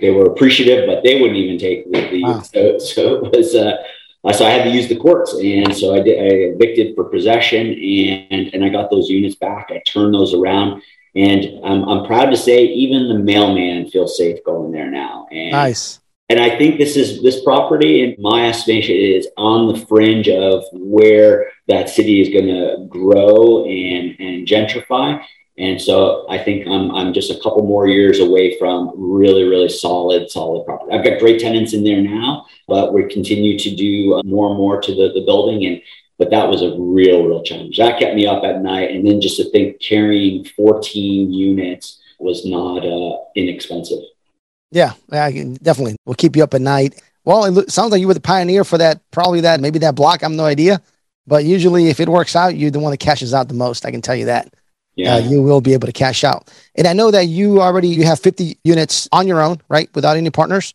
they 0.00 0.10
were 0.10 0.26
appreciative, 0.26 0.86
but 0.86 1.02
they 1.02 1.20
wouldn't 1.20 1.38
even 1.38 1.58
take 1.58 1.90
the. 1.90 2.10
the 2.10 2.22
wow. 2.22 2.40
so, 2.52 2.78
so 2.78 3.24
it 3.24 3.36
was. 3.36 3.54
Uh, 3.54 3.76
uh, 4.26 4.32
so 4.32 4.44
I 4.44 4.50
had 4.50 4.64
to 4.64 4.70
use 4.70 4.88
the 4.88 4.96
courts, 4.96 5.34
and 5.34 5.74
so 5.74 5.94
I 5.94 6.00
did. 6.00 6.18
I 6.18 6.54
evicted 6.54 6.96
for 6.96 7.04
possession, 7.04 7.68
and 7.68 8.52
and 8.52 8.64
I 8.64 8.68
got 8.68 8.90
those 8.90 9.08
units 9.08 9.36
back. 9.36 9.68
I 9.70 9.80
turned 9.86 10.14
those 10.14 10.34
around, 10.34 10.82
and 11.14 11.64
I'm 11.64 11.88
I'm 11.88 12.06
proud 12.06 12.30
to 12.30 12.36
say 12.36 12.64
even 12.64 13.08
the 13.08 13.18
mailman 13.18 13.88
feels 13.90 14.16
safe 14.16 14.44
going 14.44 14.72
there 14.72 14.90
now. 14.90 15.28
And, 15.30 15.52
nice. 15.52 16.00
And 16.28 16.40
I 16.40 16.58
think 16.58 16.78
this 16.78 16.96
is 16.96 17.22
this 17.22 17.44
property, 17.44 18.02
in 18.02 18.16
my 18.20 18.48
estimation, 18.48 18.96
is 18.96 19.28
on 19.36 19.72
the 19.72 19.86
fringe 19.86 20.28
of 20.28 20.64
where 20.72 21.52
that 21.68 21.88
city 21.88 22.20
is 22.20 22.28
going 22.30 22.48
to 22.48 22.86
grow 22.88 23.64
and 23.64 24.16
and 24.18 24.46
gentrify. 24.46 25.22
And 25.58 25.80
so 25.80 26.26
I 26.28 26.38
think 26.38 26.66
I'm, 26.66 26.90
I'm 26.94 27.14
just 27.14 27.30
a 27.30 27.40
couple 27.40 27.62
more 27.62 27.86
years 27.88 28.18
away 28.18 28.58
from 28.58 28.92
really, 28.94 29.44
really 29.44 29.70
solid, 29.70 30.30
solid 30.30 30.66
property. 30.66 30.92
I've 30.92 31.04
got 31.04 31.18
great 31.18 31.40
tenants 31.40 31.72
in 31.72 31.82
there 31.82 32.02
now, 32.02 32.46
but 32.68 32.92
we 32.92 33.08
continue 33.08 33.58
to 33.58 33.74
do 33.74 34.20
more 34.24 34.48
and 34.48 34.58
more 34.58 34.80
to 34.82 34.94
the, 34.94 35.12
the 35.14 35.24
building. 35.24 35.64
And 35.64 35.80
but 36.18 36.30
that 36.30 36.48
was 36.48 36.62
a 36.62 36.74
real, 36.78 37.26
real 37.26 37.42
challenge. 37.42 37.76
That 37.76 37.98
kept 37.98 38.14
me 38.14 38.26
up 38.26 38.42
at 38.44 38.62
night. 38.62 38.90
And 38.90 39.06
then 39.06 39.20
just 39.20 39.36
to 39.36 39.50
think 39.50 39.80
carrying 39.80 40.44
14 40.44 41.32
units 41.32 42.00
was 42.18 42.46
not 42.46 42.86
uh, 42.86 43.18
inexpensive. 43.34 43.98
Yeah, 44.70 44.92
yeah, 45.12 45.30
definitely. 45.62 45.96
We'll 46.04 46.14
keep 46.14 46.36
you 46.36 46.42
up 46.42 46.54
at 46.54 46.62
night. 46.62 47.02
Well, 47.24 47.58
it 47.58 47.70
sounds 47.70 47.92
like 47.92 48.00
you 48.00 48.06
were 48.06 48.14
the 48.14 48.20
pioneer 48.20 48.64
for 48.64 48.78
that, 48.78 49.00
probably 49.10 49.42
that, 49.42 49.60
maybe 49.60 49.78
that 49.80 49.94
block. 49.94 50.22
I 50.22 50.26
have 50.26 50.32
no 50.32 50.44
idea. 50.44 50.80
But 51.26 51.44
usually, 51.44 51.88
if 51.88 52.00
it 52.00 52.08
works 52.08 52.36
out, 52.36 52.56
you're 52.56 52.70
the 52.70 52.78
one 52.78 52.92
that 52.92 52.98
cashes 52.98 53.34
out 53.34 53.48
the 53.48 53.54
most. 53.54 53.84
I 53.84 53.90
can 53.90 54.00
tell 54.00 54.14
you 54.14 54.26
that 54.26 54.54
yeah. 54.96 55.14
Uh, 55.14 55.18
you 55.18 55.42
will 55.42 55.60
be 55.60 55.74
able 55.74 55.86
to 55.86 55.92
cash 55.92 56.24
out. 56.24 56.50
And 56.74 56.86
I 56.86 56.92
know 56.94 57.10
that 57.10 57.26
you 57.26 57.60
already 57.60 57.88
you 57.88 58.04
have 58.04 58.18
50 58.18 58.58
units 58.64 59.08
on 59.12 59.28
your 59.28 59.40
own, 59.40 59.60
right, 59.68 59.88
without 59.94 60.16
any 60.16 60.30
partners, 60.30 60.74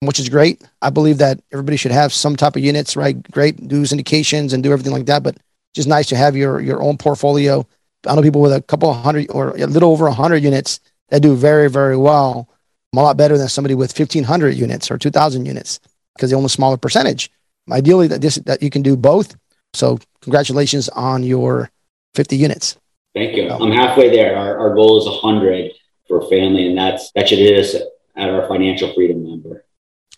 which 0.00 0.18
is 0.18 0.28
great. 0.28 0.62
I 0.82 0.90
believe 0.90 1.18
that 1.18 1.40
everybody 1.52 1.76
should 1.76 1.92
have 1.92 2.12
some 2.12 2.36
type 2.36 2.56
of 2.56 2.62
units, 2.62 2.96
right? 2.96 3.20
Great, 3.30 3.68
do 3.68 3.82
syndications 3.82 4.52
and 4.52 4.62
do 4.62 4.72
everything 4.72 4.92
like 4.92 5.06
that. 5.06 5.22
But 5.22 5.36
just 5.74 5.88
nice 5.88 6.08
to 6.08 6.16
have 6.16 6.36
your 6.36 6.60
your 6.60 6.82
own 6.82 6.98
portfolio. 6.98 7.66
I 8.06 8.14
know 8.14 8.22
people 8.22 8.40
with 8.40 8.52
a 8.52 8.62
couple 8.62 8.92
hundred 8.92 9.30
or 9.30 9.56
a 9.56 9.66
little 9.66 9.92
over 9.92 10.06
a 10.08 10.12
hundred 10.12 10.42
units 10.42 10.80
that 11.08 11.22
do 11.22 11.36
very 11.36 11.70
very 11.70 11.96
well, 11.96 12.48
I'm 12.92 12.98
a 12.98 13.02
lot 13.02 13.16
better 13.16 13.38
than 13.38 13.48
somebody 13.48 13.74
with 13.74 13.96
1,500 13.96 14.50
units 14.50 14.90
or 14.90 14.98
2,000 14.98 15.46
units 15.46 15.78
because 16.16 16.30
they 16.30 16.36
own 16.36 16.44
a 16.44 16.48
smaller 16.48 16.76
percentage. 16.76 17.30
Ideally, 17.70 18.08
that 18.08 18.20
this 18.20 18.34
that 18.46 18.62
you 18.62 18.70
can 18.70 18.82
do 18.82 18.96
both. 18.96 19.36
So 19.74 19.98
congratulations 20.22 20.88
on 20.88 21.22
your 21.22 21.70
50 22.14 22.36
units. 22.36 22.76
Thank 23.14 23.36
you. 23.36 23.50
I'm 23.50 23.72
halfway 23.72 24.10
there. 24.10 24.36
Our, 24.36 24.58
our 24.58 24.74
goal 24.74 24.98
is 24.98 25.06
100 25.06 25.72
for 26.06 26.28
family, 26.28 26.66
and 26.66 26.78
that's 26.78 27.10
that 27.12 27.28
should 27.28 27.38
hit 27.38 27.58
us 27.58 27.74
at 28.16 28.28
our 28.28 28.46
financial 28.46 28.92
freedom 28.94 29.24
number. 29.24 29.64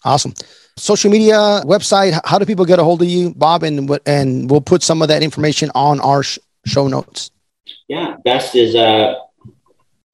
Awesome. 0.05 0.35
Social 0.76 1.11
media, 1.11 1.62
website. 1.64 2.18
How 2.24 2.38
do 2.38 2.44
people 2.44 2.64
get 2.64 2.78
a 2.78 2.85
hold 2.85 3.02
of 3.02 3.09
you, 3.09 3.35
Bob? 3.35 3.62
And 3.62 3.88
what? 3.88 4.02
And 4.07 4.50
we'll 4.50 4.61
put 4.61 4.83
some 4.83 5.00
of 5.02 5.09
that 5.09 5.22
information 5.22 5.70
on 5.74 6.00
our 6.00 6.22
sh- 6.22 6.38
show 6.66 6.88
notes. 6.88 7.31
Yeah, 7.88 8.16
best 8.24 8.55
is 8.57 8.74
uh, 8.74 9.14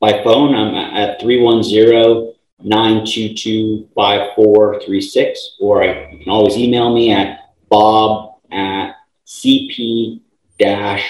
by 0.01 0.23
phone. 0.23 0.55
I'm 0.55 0.75
at 0.75 1.21
310 1.21 2.35
922 2.61 3.89
5436, 3.95 5.57
or 5.61 5.83
I, 5.83 6.11
you 6.11 6.19
can 6.19 6.29
always 6.29 6.57
email 6.57 6.93
me 6.93 7.13
at 7.13 7.39
bob 7.69 8.37
at 8.51 8.95
cp 9.27 10.21
dash 10.59 11.09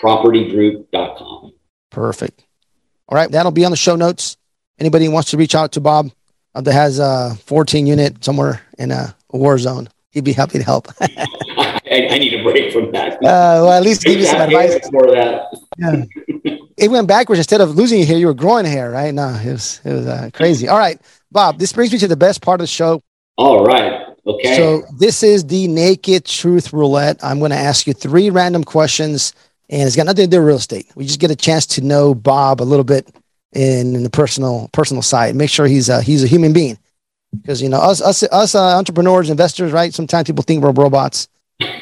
propertygroup.com. 0.00 1.52
Perfect. 1.90 2.44
All 3.08 3.16
right. 3.16 3.30
That'll 3.30 3.52
be 3.52 3.64
on 3.64 3.70
the 3.70 3.76
show 3.76 3.96
notes. 3.96 4.36
Anybody 4.78 5.08
wants 5.08 5.30
to 5.30 5.36
reach 5.36 5.54
out 5.54 5.72
to 5.72 5.80
Bob 5.80 6.10
uh, 6.54 6.60
that 6.60 6.72
has 6.72 6.98
a 6.98 7.34
14 7.44 7.86
unit 7.86 8.24
somewhere 8.24 8.62
in 8.78 8.90
a 8.90 9.14
war 9.30 9.58
zone, 9.58 9.88
he'd 10.10 10.24
be 10.24 10.32
happy 10.32 10.58
to 10.58 10.64
help. 10.64 10.88
I, 11.00 12.08
I, 12.10 12.18
need 12.18 12.34
a 12.34 12.42
break 12.42 12.72
from 12.72 12.90
that. 12.92 13.14
Uh, 13.14 13.62
well, 13.62 13.72
at 13.72 13.82
least 13.82 14.04
give 14.04 14.18
you 14.18 14.26
some 14.26 14.40
advice. 14.40 14.74
For 14.88 15.06
that. 15.12 15.46
Yeah. 15.78 16.04
it 16.76 16.90
went 16.90 17.06
backwards. 17.06 17.38
Instead 17.38 17.60
of 17.60 17.76
losing 17.76 17.98
your 17.98 18.06
hair, 18.06 18.18
you 18.18 18.26
were 18.26 18.34
growing 18.34 18.64
hair, 18.64 18.90
right? 18.90 19.12
No, 19.14 19.28
it 19.28 19.52
was, 19.52 19.80
it 19.84 19.92
was 19.92 20.06
uh, 20.06 20.30
crazy. 20.32 20.68
All 20.68 20.78
right. 20.78 21.00
Bob, 21.30 21.58
this 21.58 21.72
brings 21.72 21.92
me 21.92 21.98
to 21.98 22.08
the 22.08 22.16
best 22.16 22.42
part 22.42 22.60
of 22.60 22.64
the 22.64 22.68
show. 22.68 23.02
All 23.36 23.64
right. 23.64 24.02
Okay. 24.26 24.56
So 24.56 24.82
this 24.98 25.22
is 25.22 25.44
the 25.46 25.68
naked 25.68 26.24
truth 26.24 26.72
roulette. 26.72 27.22
I'm 27.22 27.38
going 27.38 27.52
to 27.52 27.56
ask 27.56 27.86
you 27.86 27.92
three 27.92 28.30
random 28.30 28.64
questions 28.64 29.34
and 29.68 29.82
it's 29.82 29.96
got 29.96 30.06
nothing 30.06 30.24
to 30.24 30.30
do 30.30 30.38
with 30.38 30.46
real 30.48 30.56
estate. 30.56 30.90
We 30.94 31.06
just 31.06 31.20
get 31.20 31.30
a 31.30 31.36
chance 31.36 31.66
to 31.66 31.80
know 31.80 32.14
Bob 32.14 32.60
a 32.60 32.64
little 32.64 32.84
bit 32.84 33.08
in, 33.52 33.94
in 33.94 34.02
the 34.02 34.10
personal 34.10 34.68
personal 34.72 35.02
side. 35.02 35.34
Make 35.34 35.50
sure 35.50 35.66
he's 35.66 35.88
a, 35.88 36.02
he's 36.02 36.22
a 36.22 36.26
human 36.26 36.52
being, 36.52 36.78
because 37.32 37.60
you 37.60 37.68
know 37.68 37.78
us 37.78 38.00
us 38.00 38.22
us 38.24 38.54
uh, 38.54 38.76
entrepreneurs, 38.76 39.30
investors, 39.30 39.72
right? 39.72 39.92
Sometimes 39.92 40.26
people 40.26 40.42
think 40.42 40.62
we're 40.62 40.72
robots, 40.72 41.28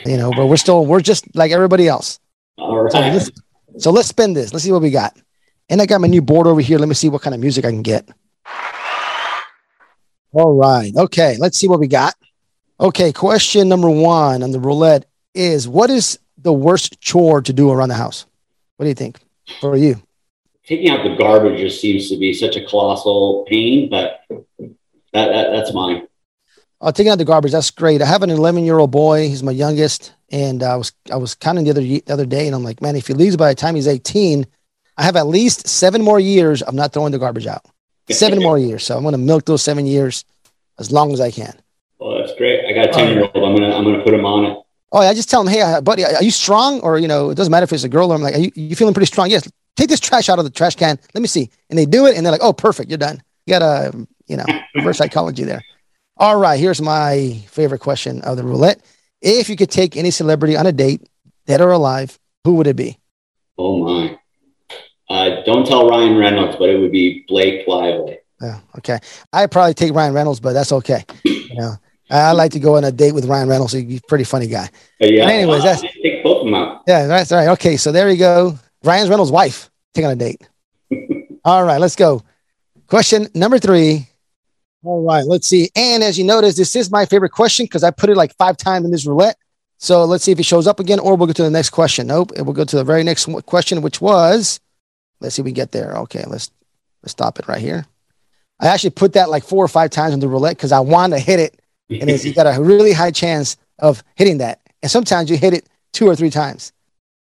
you 0.05 0.17
know, 0.17 0.31
but 0.37 0.47
we're 0.47 0.57
still 0.57 0.87
we're 0.87 1.01
just 1.01 1.35
like 1.35 1.53
everybody 1.53 1.89
else. 1.89 2.21
All 2.59 2.85
right. 2.85 2.93
So 2.93 3.01
let's, 3.01 3.31
so 3.79 3.91
let's 3.91 4.09
spin 4.09 4.33
this. 4.33 4.53
Let's 4.53 4.65
see 4.65 4.73
what 4.73 4.83
we 4.83 4.91
got. 4.91 5.17
And 5.69 5.81
I 5.83 5.87
got 5.87 6.01
my 6.01 6.09
new 6.09 6.23
board 6.23 6.47
over 6.47 6.61
here. 6.61 6.79
Let 6.79 6.89
me 6.89 6.95
see 6.95 7.09
what 7.09 7.23
kind 7.23 7.35
of 7.35 7.41
music 7.41 7.65
I 7.65 7.71
can 7.71 7.83
get. 7.83 8.09
All 10.33 10.55
right. 10.55 10.93
Okay. 10.95 11.37
Let's 11.39 11.59
see 11.59 11.69
what 11.69 11.81
we 11.81 11.89
got. 11.89 12.15
Okay, 12.81 13.13
question 13.13 13.69
number 13.69 13.89
one 13.89 14.43
on 14.43 14.51
the 14.51 14.59
roulette 14.59 15.07
is 15.33 15.69
what 15.69 15.91
is 15.91 16.19
the 16.45 16.53
worst 16.53 17.01
chore 17.01 17.43
to 17.43 17.53
do 17.53 17.71
around 17.71 17.89
the 17.89 17.97
house? 17.97 18.27
What 18.77 18.85
do 18.85 18.89
you 18.89 18.95
think 18.95 19.19
for 19.61 19.77
you? 19.77 20.01
Taking 20.65 20.91
out 20.91 21.03
the 21.03 21.17
garbage 21.17 21.59
just 21.59 21.81
seems 21.81 22.09
to 22.11 22.17
be 22.17 22.33
such 22.33 22.57
a 22.57 22.65
colossal 22.65 23.45
pain, 23.49 23.91
but 23.91 24.21
that, 24.29 24.79
that 25.13 25.51
that's 25.51 25.75
mine. 25.75 26.07
Oh, 26.81 26.91
taking 26.91 27.11
out 27.11 27.19
the 27.19 27.25
garbage, 27.25 27.53
that's 27.53 27.71
great. 27.71 28.03
I 28.03 28.07
have 28.07 28.23
an 28.23 28.31
11 28.31 28.65
year 28.65 28.79
old 28.79 28.91
boy. 28.91 29.29
He's 29.29 29.43
my 29.43 29.53
youngest, 29.53 30.15
and 30.31 30.63
I 30.63 30.77
was 30.77 30.93
I 31.11 31.17
was 31.17 31.35
counting 31.35 31.65
the 31.65 31.71
other 31.71 31.81
the 31.81 32.03
other 32.09 32.27
day, 32.27 32.47
and 32.47 32.55
I'm 32.55 32.65
like, 32.65 32.81
man, 32.81 32.97
if 32.97 33.07
he 33.07 33.15
leaves 33.15 33.37
by 33.37 33.49
the 33.49 33.55
time 33.55 33.75
he's 33.75 33.89
18, 33.89 34.47
I 34.97 35.03
have 35.03 35.17
at 35.17 35.27
least 35.27 35.67
seven 35.67 36.03
more 36.03 36.21
years 36.21 36.63
of 36.63 36.75
not 36.75 36.93
throwing 36.93 37.13
the 37.13 37.19
garbage 37.19 37.47
out. 37.47 37.65
Seven 38.11 38.43
more 38.43 38.59
years, 38.59 38.85
so 38.85 38.97
I'm 38.97 39.03
going 39.03 39.13
to 39.13 39.19
milk 39.19 39.47
those 39.47 39.63
seven 39.63 39.87
years 39.87 40.27
as 40.79 40.93
long 40.93 41.13
as 41.13 41.21
I 41.21 41.31
can. 41.31 41.59
Well, 41.99 42.19
that's 42.19 42.35
great. 42.37 42.67
I 42.67 42.73
got 42.73 42.91
a 42.91 42.93
10 42.93 43.15
year 43.15 43.23
old. 43.23 43.37
I'm 43.37 43.57
gonna 43.57 43.75
I'm 43.75 43.85
gonna 43.85 44.03
put 44.03 44.13
him 44.13 44.27
on 44.27 44.45
it. 44.45 44.59
Oh, 44.95 45.01
I 45.01 45.13
just 45.13 45.29
tell 45.29 45.41
him, 45.41 45.49
hey, 45.49 45.61
uh, 45.61 45.81
buddy, 45.81 46.05
are 46.05 46.23
you 46.23 46.31
strong? 46.31 46.79
Or 46.81 46.99
you 46.99 47.09
know, 47.09 47.31
it 47.31 47.35
doesn't 47.35 47.51
matter 47.51 47.65
if 47.65 47.73
it's 47.73 47.83
a 47.83 47.89
girl. 47.89 48.13
Or 48.13 48.15
I'm 48.15 48.23
like, 48.23 48.37
are 48.37 48.39
you, 48.39 48.53
you 48.55 48.77
feeling 48.77 48.95
pretty 48.95 49.07
strong? 49.07 49.29
Yes. 49.29 49.51
Take 49.77 49.89
this 49.89 49.99
trash 49.99 50.29
out 50.29 50.39
of 50.39 50.45
the 50.45 50.53
trash 50.53 50.77
can. 50.77 51.01
Let 51.15 51.21
me 51.21 51.27
see. 51.27 51.51
And 51.69 51.77
they 51.77 51.85
do 51.85 52.07
it, 52.07 52.17
and 52.17 52.25
they're 52.25 52.31
like, 52.31 52.45
oh, 52.45 52.53
perfect, 52.53 52.91
you're 52.91 52.99
done. 52.99 53.21
You 53.45 53.59
got 53.59 53.63
a 53.63 54.07
you 54.29 54.37
know 54.37 54.45
reverse 54.75 54.99
psychology 54.99 55.43
there. 55.43 55.63
All 56.17 56.39
right, 56.39 56.61
here's 56.61 56.81
my 56.81 57.43
favorite 57.49 57.81
question 57.81 58.23
of 58.23 58.37
the 58.37 58.45
roulette. 58.45 58.81
If 59.21 59.49
you 59.49 59.57
could 59.57 59.71
take 59.71 59.97
any 59.97 60.13
celebrity 60.13 60.57
on 60.57 60.67
a 60.67 60.73
date, 60.73 61.09
dead 61.47 61.61
or 61.61 61.73
alive, 61.73 62.17
who 62.45 62.55
would 62.55 62.69
it 62.69 62.77
be? 62.77 62.99
Oh 63.59 63.79
my. 63.79 64.19
Uh, 65.11 65.43
don't 65.45 65.67
tell 65.67 65.89
Ryan 65.89 66.17
Reynolds, 66.17 66.57
but 66.57 66.71
it 66.71 66.79
would 66.79 66.93
be 66.93 67.25
Blake 67.27 67.67
Lively. 67.67 68.19
Yeah, 68.41 68.61
okay. 68.79 69.01
I'd 69.33 69.51
probably 69.51 69.75
take 69.75 69.93
Ryan 69.93 70.15
Reynolds, 70.15 70.39
but 70.39 70.53
that's 70.53 70.73
okay. 70.73 71.05
You 71.25 71.57
know, 71.57 71.75
I 72.11 72.33
like 72.33 72.53
to 72.53 72.61
go 72.61 72.77
on 72.77 72.85
a 72.85 72.93
date 72.93 73.13
with 73.13 73.25
Ryan 73.25 73.49
Reynolds. 73.49 73.73
He's 73.73 73.99
a 73.99 74.03
pretty 74.09 74.25
funny 74.25 74.47
guy. 74.47 74.69
Yeah. 75.01 75.25
But 75.25 75.33
anyways, 75.35 75.63
that's- 75.63 75.93
take 76.03 76.23
both 76.23 76.39
of 76.39 76.45
them 76.45 76.55
out. 76.55 76.83
Yeah, 76.87 77.07
that's 77.07 77.33
all 77.33 77.39
right. 77.39 77.49
Okay, 77.53 77.77
so 77.77 77.93
there 77.93 78.11
you 78.11 78.19
go. 78.19 78.59
Ryan 78.83 79.09
Reynolds' 79.09 79.33
wife 79.33 79.71
taking 79.95 80.07
on 80.07 80.13
a 80.13 80.17
date. 80.17 80.47
all 81.45 81.65
right, 81.65 81.81
let's 81.81 81.97
go. 81.97 82.23
Question 82.87 83.29
number 83.35 83.59
three. 83.59 84.09
All 84.85 85.03
right, 85.03 85.25
let's 85.25 85.47
see. 85.49 85.71
And 85.75 86.03
as 86.03 86.19
you 86.19 86.25
notice, 86.25 86.57
this 86.57 86.77
is 86.77 86.91
my 86.91 87.07
favorite 87.07 87.31
question 87.31 87.65
because 87.65 87.83
I 87.83 87.91
put 87.91 88.11
it 88.11 88.17
like 88.17 88.37
five 88.37 88.59
times 88.59 88.85
in 88.85 88.91
this 88.91 89.07
roulette. 89.07 89.37
So 89.79 90.05
let's 90.05 90.25
see 90.25 90.33
if 90.33 90.39
it 90.39 90.45
shows 90.45 90.67
up 90.67 90.79
again, 90.79 90.99
or 90.99 91.17
we'll 91.17 91.27
go 91.27 91.33
to 91.33 91.43
the 91.43 91.51
next 91.51 91.71
question. 91.71 92.07
Nope, 92.07 92.33
it 92.37 92.43
will 92.43 92.53
go 92.53 92.65
to 92.65 92.77
the 92.77 92.85
very 92.85 93.03
next 93.03 93.27
question, 93.47 93.81
which 93.83 94.01
was, 94.01 94.61
let's 95.21 95.35
see 95.37 95.43
if 95.43 95.45
we 95.45 95.53
get 95.53 95.73
there. 95.73 95.97
Okay, 95.99 96.25
let's 96.27 96.51
let's 97.03 97.13
stop 97.13 97.39
it 97.39 97.49
right 97.49 97.61
here. 97.61 97.87
I 98.61 98.69
actually 98.69 98.91
put 98.91 99.15
that 99.15 99.31
like 99.31 99.45
four 99.45 99.65
or 99.65 99.69
five 99.69 99.91
times 99.91 100.15
in 100.15 100.21
the 100.21 100.29
roulette 100.29 100.57
because 100.57 100.73
I 100.73 100.81
want 100.81 101.13
to 101.13 101.19
hit 101.19 101.41
it, 101.41 101.61
and 101.91 102.11
it's, 102.11 102.25
you 102.25 102.35
got 102.35 102.47
a 102.47 102.61
really 102.61 102.93
high 102.93 103.11
chance 103.11 103.57
of 103.79 104.03
hitting 104.17 104.39
that. 104.39 104.61
And 104.83 104.91
sometimes 104.91 105.31
you 105.31 105.37
hit 105.37 105.55
it 105.55 105.69
two 105.93 106.07
or 106.07 106.17
three 106.17 106.31
times. 106.31 106.73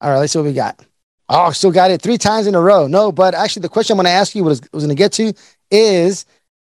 All 0.01 0.09
right, 0.09 0.19
let's 0.19 0.33
see 0.33 0.39
what 0.39 0.45
we 0.45 0.53
got. 0.53 0.83
Oh, 1.29 1.51
still 1.51 1.71
got 1.71 1.91
it 1.91 2.01
three 2.01 2.17
times 2.17 2.47
in 2.47 2.55
a 2.55 2.61
row. 2.61 2.87
No, 2.87 3.11
but 3.11 3.33
actually, 3.33 3.61
the 3.61 3.69
question 3.69 3.93
I'm 3.93 3.97
going 3.97 4.05
to 4.05 4.11
ask 4.11 4.35
you 4.35 4.43
what 4.43 4.49
was 4.49 4.61
was 4.73 4.83
going 4.83 4.95
to 4.95 4.95
get 4.95 5.13
to 5.13 5.33
is, 5.69 6.25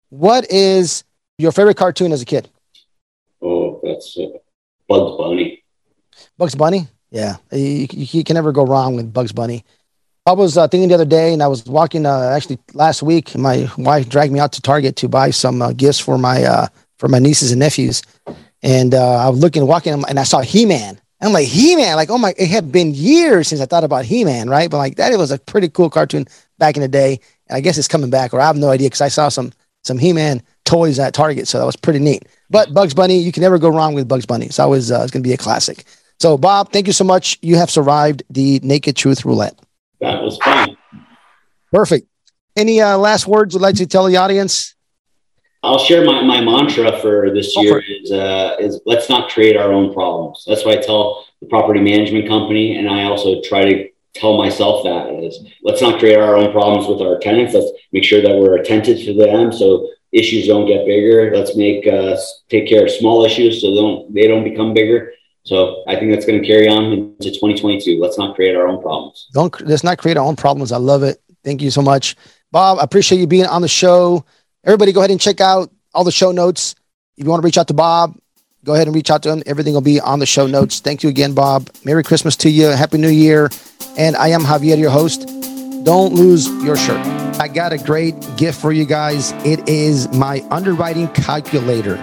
what 0.10 0.50
is 0.50 1.04
your 1.38 1.52
favorite 1.52 1.76
cartoon 1.78 2.12
as 2.12 2.22
a 2.22 2.26
kid? 2.26 2.50
oh, 3.44 3.80
that's 3.84 4.18
uh, 4.18 4.28
Bugs 4.88 5.18
Bunny. 5.18 5.64
Bugs 6.38 6.56
Bunny. 6.56 6.88
Yeah, 7.12 7.36
you, 7.52 7.88
you, 7.92 8.08
you 8.12 8.24
can 8.24 8.36
never 8.36 8.52
go 8.52 8.66
wrong 8.66 8.96
with 8.96 9.14
Bugs 9.14 9.32
Bunny. 9.32 9.66
I 10.26 10.32
was 10.32 10.58
uh, 10.58 10.68
thinking 10.68 10.88
the 10.88 10.96
other 10.96 11.06
day, 11.06 11.34
and 11.34 11.44
I 11.44 11.48
was 11.48 11.66
walking 11.66 12.06
uh, 12.06 12.32
actually 12.34 12.58
last 12.74 13.04
week. 13.04 13.36
My 13.36 13.70
wife 13.78 14.08
dragged 14.08 14.32
me 14.32 14.40
out 14.40 14.54
to 14.54 14.62
Target 14.62 14.96
to 14.98 15.10
buy 15.10 15.32
some 15.32 15.62
uh, 15.62 15.74
gifts 15.74 16.00
for 16.00 16.18
my 16.18 16.44
uh, 16.44 16.68
for 17.04 17.10
my 17.10 17.20
nieces 17.20 17.52
and 17.52 17.60
nephews, 17.60 18.02
and 18.62 18.94
uh, 18.94 19.18
I 19.18 19.28
was 19.28 19.38
looking, 19.38 19.68
walking, 19.68 19.92
and 20.08 20.18
I 20.18 20.24
saw 20.24 20.40
He 20.40 20.66
Man. 20.66 21.02
I'm 21.20 21.34
like 21.34 21.50
He 21.50 21.76
Man, 21.76 21.98
like 21.98 22.10
oh 22.10 22.18
my! 22.18 22.34
It 22.38 22.50
had 22.50 22.72
been 22.72 22.94
years 22.94 23.50
since 23.50 23.60
I 23.60 23.66
thought 23.66 23.84
about 23.84 24.06
He 24.06 24.24
Man, 24.24 24.50
right? 24.50 24.72
But 24.72 24.78
like 24.78 24.96
that, 24.96 25.12
it 25.12 25.18
was 25.18 25.30
a 25.30 25.38
pretty 25.38 25.68
cool 25.68 25.90
cartoon 25.90 26.26
back 26.60 26.78
in 26.78 26.82
the 26.82 26.88
day. 26.88 27.20
And 27.50 27.58
I 27.58 27.60
guess 27.60 27.78
it's 27.78 27.90
coming 27.90 28.10
back, 28.10 28.34
or 28.34 28.40
I 28.40 28.48
have 28.48 28.56
no 28.56 28.70
idea 28.70 28.86
because 28.86 29.02
I 29.02 29.10
saw 29.10 29.28
some 29.28 29.52
some 29.84 29.98
He 29.98 30.14
Man 30.14 30.42
toys 30.64 30.98
at 30.98 31.14
Target, 31.14 31.50
so 31.50 31.60
that 31.60 31.66
was 31.66 31.76
pretty 31.76 32.00
neat. 32.00 32.24
But 32.50 32.74
Bugs 32.74 32.94
Bunny, 32.94 33.18
you 33.20 33.34
can 33.34 33.42
never 33.42 33.58
go 33.58 33.68
wrong 33.68 33.94
with 33.94 34.08
Bugs 34.08 34.26
Bunny. 34.26 34.46
It's 34.46 34.60
always 34.60 34.90
uh, 34.90 35.02
it's 35.02 35.12
going 35.12 35.24
to 35.24 35.28
be 35.28 35.34
a 35.34 35.38
classic. 35.38 35.84
So 36.22 36.38
Bob, 36.38 36.72
thank 36.72 36.88
you 36.88 36.94
so 36.94 37.04
much. 37.04 37.38
You 37.42 37.58
have 37.58 37.70
survived 37.70 38.24
the 38.30 38.62
Naked 38.64 38.96
Truth 38.96 39.26
Roulette. 39.26 39.60
That 40.00 40.22
was 40.22 40.38
fun. 40.38 40.78
Perfect. 41.70 42.08
Any 42.56 42.80
uh, 42.80 42.98
last 42.98 43.28
words 43.28 43.54
you'd 43.54 43.62
like 43.62 43.76
to 43.76 43.88
tell 43.88 44.06
the 44.06 44.16
audience? 44.16 44.74
I'll 45.64 45.80
share 45.80 46.04
my, 46.04 46.22
my 46.24 46.42
mantra 46.42 47.00
for 47.00 47.32
this 47.34 47.56
year 47.56 47.76
for 47.76 47.84
is 47.88 48.12
uh, 48.12 48.58
is 48.60 48.82
let's 48.86 49.10
not 49.10 49.30
create 49.30 49.56
our 49.56 49.72
own 49.72 49.94
problems. 49.94 50.44
That's 50.46 50.66
what 50.66 50.78
I 50.78 50.82
tell 50.82 51.26
the 51.40 51.48
property 51.48 51.80
management 51.80 52.28
company, 52.28 52.78
and 52.78 52.90
I 52.90 53.06
also 53.06 53.42
try 53.42 53.64
to 53.64 53.90
tell 54.14 54.38
myself 54.38 54.84
that 54.84 55.10
is 55.24 55.40
let's 55.64 55.82
not 55.82 56.00
create 56.00 56.18
our 56.18 56.36
own 56.36 56.52
problems 56.52 56.88
with 56.88 57.02
our 57.02 57.18
tenants. 57.18 57.54
Let's 57.54 57.72
make 57.94 58.04
sure 58.04 58.22
that 58.22 58.38
we're 58.38 58.58
attentive 58.58 59.00
to 59.06 59.14
them 59.14 59.52
so 59.54 59.90
issues 60.12 60.48
don't 60.48 60.68
get 60.68 60.86
bigger. 60.86 61.32
Let's 61.34 61.56
make 61.56 61.88
uh, 61.88 62.18
take 62.50 62.68
care 62.68 62.84
of 62.84 62.92
small 62.92 63.26
issues 63.26 63.62
so 63.62 63.70
they 63.70 63.82
don't 63.82 64.14
they 64.14 64.28
don't 64.28 64.44
become 64.44 64.74
bigger. 64.74 65.14
So 65.46 65.84
I 65.88 65.96
think 65.96 66.12
that's 66.12 66.26
going 66.26 66.42
to 66.42 66.48
carry 66.48 66.70
on 66.70 66.92
into 66.92 67.30
2022. 67.32 68.00
Let's 68.02 68.18
not 68.18 68.36
create 68.36 68.56
our 68.56 68.68
own 68.68 68.82
problems. 68.82 69.28
Don't 69.34 69.60
let's 69.62 69.84
not 69.84 69.98
create 69.98 70.18
our 70.18 70.26
own 70.26 70.36
problems. 70.36 70.74
I 70.74 70.78
love 70.78 71.04
it. 71.04 71.22
Thank 71.44 71.62
you 71.62 71.72
so 71.72 71.82
much, 71.82 72.18
Bob. 72.52 72.80
I 72.80 72.84
appreciate 72.84 73.20
you 73.20 73.28
being 73.28 73.46
on 73.46 73.62
the 73.62 73.68
show. 73.68 74.26
Everybody, 74.66 74.94
go 74.94 75.02
ahead 75.02 75.12
and 75.12 75.20
check 75.20 75.42
out 75.42 75.72
all 75.94 76.06
the 76.06 76.12
show 76.12 76.32
notes. 76.32 76.76
If 77.18 77.26
you 77.26 77.30
want 77.30 77.42
to 77.42 77.46
reach 77.46 77.58
out 77.58 77.68
to 77.68 77.74
Bob, 77.74 78.18
go 78.64 78.74
ahead 78.74 78.88
and 78.88 78.96
reach 78.96 79.12
out 79.12 79.22
to 79.24 79.32
him. 79.32 79.44
Everything 79.46 79.74
will 79.74 79.82
be 79.82 80.00
on 80.00 80.20
the 80.20 80.26
show 80.26 80.48
notes. 80.48 80.80
Thank 80.80 81.04
you 81.04 81.10
again, 81.10 81.34
Bob. 81.34 81.70
Merry 81.84 82.02
Christmas 82.02 82.38
to 82.38 82.50
you. 82.50 82.68
Happy 82.68 82.98
New 82.98 83.10
Year. 83.10 83.50
And 83.98 84.16
I 84.16 84.30
am 84.30 84.42
Javier, 84.42 84.78
your 84.78 84.90
host. 84.90 85.28
Don't 85.84 86.14
lose 86.14 86.48
your 86.64 86.78
shirt. 86.78 87.06
I 87.40 87.50
got 87.50 87.74
a 87.74 87.78
great 87.78 88.16
gift 88.38 88.62
for 88.62 88.72
you 88.72 88.86
guys. 88.86 89.34
It 89.46 89.68
is 89.68 90.10
my 90.14 90.46
underwriting 90.50 91.10
calculator. 91.10 91.96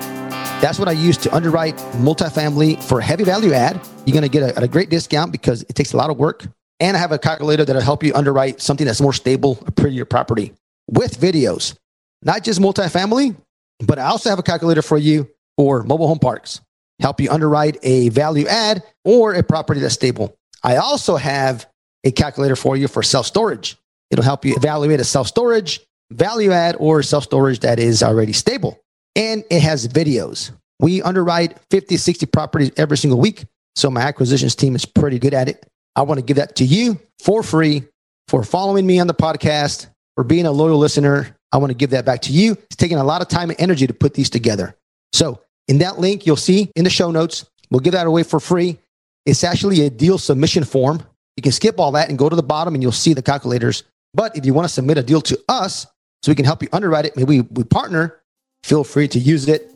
That's 0.61 0.79
what 0.79 0.89
I 0.89 0.93
use 0.93 1.17
to 1.19 1.35
underwrite 1.35 1.77
multifamily 1.97 2.83
for 2.83 3.01
heavy 3.01 3.25
value 3.25 3.55
add. 3.55 3.81
You're 4.05 4.13
going 4.13 4.23
to 4.23 4.29
get 4.29 4.43
a, 4.43 4.65
a 4.65 4.69
great 4.69 4.91
discount 4.91 5.33
because 5.33 5.63
it 5.63 5.75
takes 5.75 5.95
a 5.95 5.97
lot 5.97 6.11
of 6.11 6.19
work. 6.19 6.47
And 6.79 6.95
I 6.95 7.01
have 7.01 7.13
a 7.13 7.19
calculator 7.19 7.65
that'll 7.65 7.81
help 7.81 8.03
you 8.03 8.13
underwrite 8.15 8.61
something 8.61 8.87
that's 8.87 9.01
more 9.01 9.15
stable, 9.15 9.59
a 9.67 9.73
prettier 9.73 10.05
property 10.05 10.53
with 10.89 11.19
videos, 11.19 11.75
not 12.23 12.45
just 12.45 12.61
multifamily, 12.61 13.37
but 13.81 13.99
I 13.99 14.05
also 14.05 14.31
have 14.31 14.39
a 14.39 14.43
calculator 14.43 14.83
for 14.83 14.99
you 14.99 15.29
for 15.57 15.83
mobile 15.83 16.09
home 16.09 16.19
parks, 16.19 16.61
help 17.01 17.21
you 17.21 17.31
underwrite 17.31 17.79
a 17.83 18.09
value 18.11 18.47
add 18.47 18.83
or 19.05 19.35
a 19.35 19.43
property 19.43 19.81
that's 19.81 19.95
stable. 19.95 20.37
I 20.63 20.77
also 20.77 21.17
have 21.17 21.67
a 22.05 22.11
calculator 22.11 22.57
for 22.57 22.77
you 22.77 22.89
for 22.89 23.03
self 23.03 23.27
storage. 23.27 23.77
It'll 24.11 24.25
help 24.25 24.45
you 24.45 24.55
evaluate 24.57 25.01
a 25.01 25.05
self 25.05 25.29
storage, 25.29 25.81
value 26.11 26.53
add, 26.53 26.77
or 26.79 27.03
self 27.03 27.25
storage 27.25 27.61
that 27.61 27.79
is 27.79 28.03
already 28.03 28.33
stable. 28.33 28.79
And 29.17 29.45
it 29.51 29.61
has 29.63 29.89
videos. 29.89 30.51
We 30.79 31.03
underwrite 31.03 31.59
50, 31.71 31.97
60 31.97 32.27
properties 32.27 32.71
every 32.77 32.97
single 32.97 33.21
week. 33.21 33.45
So 33.77 33.91
my 33.91 34.01
acquisitions 34.01 34.55
team 34.55 34.75
is 34.75 34.85
pretty 34.85 35.19
good 35.19 35.35
at 35.35 35.49
it. 35.49 35.67
I 35.97 36.03
want 36.03 36.19
to 36.19 36.25
give 36.25 36.37
that 36.37 36.57
to 36.57 36.65
you 36.65 36.99
for 37.19 37.43
free 37.43 37.85
for 38.29 38.45
following 38.45 38.87
me 38.87 39.01
on 39.01 39.09
the 39.09 39.15
podcast, 39.15 39.89
for 40.15 40.25
being 40.25 40.47
a 40.47 40.53
loyal 40.53 40.79
listener. 40.79 41.37
I 41.53 41.59
want 41.59 41.71
to 41.71 41.75
give 41.75 41.91
that 41.91 42.05
back 42.05 42.23
to 42.23 42.33
you. 42.33 42.53
It's 42.53 42.77
taking 42.77 42.99
a 42.99 43.05
lot 43.05 43.23
of 43.23 43.29
time 43.29 43.51
and 43.51 43.61
energy 43.61 43.87
to 43.87 43.95
put 43.95 44.15
these 44.15 44.31
together. 44.31 44.77
So 45.13 45.41
in 45.69 45.79
that 45.79 45.99
link, 45.99 46.27
you'll 46.27 46.37
see 46.37 46.71
in 46.77 46.85
the 46.85 46.91
show 46.91 47.11
notes, 47.11 47.49
we'll 47.71 47.81
give 47.81 47.93
that 47.93 48.07
away 48.07 48.23
for 48.23 48.41
free. 48.41 48.79
It's 49.27 49.45
actually 49.45 49.83
a 49.83 49.91
deal 49.91 50.19
submission 50.19 50.65
form. 50.65 51.03
You 51.37 51.43
can 51.43 51.53
skip 51.53 51.79
all 51.79 51.93
that 51.93 52.09
and 52.09 52.19
go 52.19 52.29
to 52.29 52.37
the 52.37 52.43
bottom 52.43 52.75
and 52.75 52.83
you'll 52.83 52.93
see 52.93 53.15
the 53.15 53.23
calculators. 53.23 53.85
But 54.15 54.37
if 54.37 54.45
you 54.45 54.55
want 54.55 54.67
to 54.67 54.73
submit 54.73 54.99
a 54.99 55.03
deal 55.03 55.21
to 55.23 55.41
us 55.49 55.87
so 56.23 56.31
we 56.31 56.35
can 56.35 56.45
help 56.45 56.63
you 56.63 56.69
underwrite 56.73 57.07
it, 57.07 57.17
maybe 57.17 57.41
we 57.41 57.65
partner, 57.65 58.21
feel 58.63 58.85
free 58.85 59.09
to 59.09 59.19
use 59.19 59.49
it. 59.49 59.73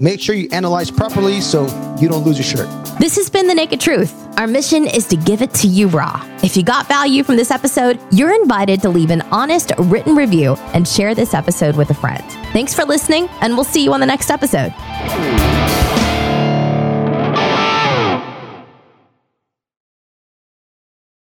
Make 0.00 0.20
sure 0.20 0.36
you 0.36 0.48
analyze 0.52 0.92
properly 0.92 1.40
so 1.40 1.64
you 2.00 2.08
don't 2.08 2.24
lose 2.24 2.38
your 2.38 2.44
shirt. 2.44 2.68
This 3.00 3.16
has 3.16 3.28
been 3.28 3.48
The 3.48 3.54
Naked 3.54 3.80
Truth. 3.80 4.14
Our 4.38 4.46
mission 4.46 4.86
is 4.86 5.08
to 5.08 5.16
give 5.16 5.42
it 5.42 5.52
to 5.54 5.66
you 5.66 5.88
raw. 5.88 6.24
If 6.44 6.56
you 6.56 6.62
got 6.62 6.86
value 6.86 7.24
from 7.24 7.36
this 7.36 7.50
episode, 7.50 7.98
you're 8.12 8.32
invited 8.32 8.80
to 8.82 8.90
leave 8.90 9.10
an 9.10 9.22
honest 9.32 9.72
written 9.76 10.14
review 10.14 10.54
and 10.72 10.86
share 10.86 11.16
this 11.16 11.34
episode 11.34 11.74
with 11.74 11.90
a 11.90 11.94
friend. 11.94 12.22
Thanks 12.52 12.74
for 12.74 12.84
listening, 12.84 13.28
and 13.40 13.54
we'll 13.54 13.64
see 13.64 13.82
you 13.82 13.92
on 13.92 13.98
the 13.98 14.06
next 14.06 14.30
episode. 14.30 14.72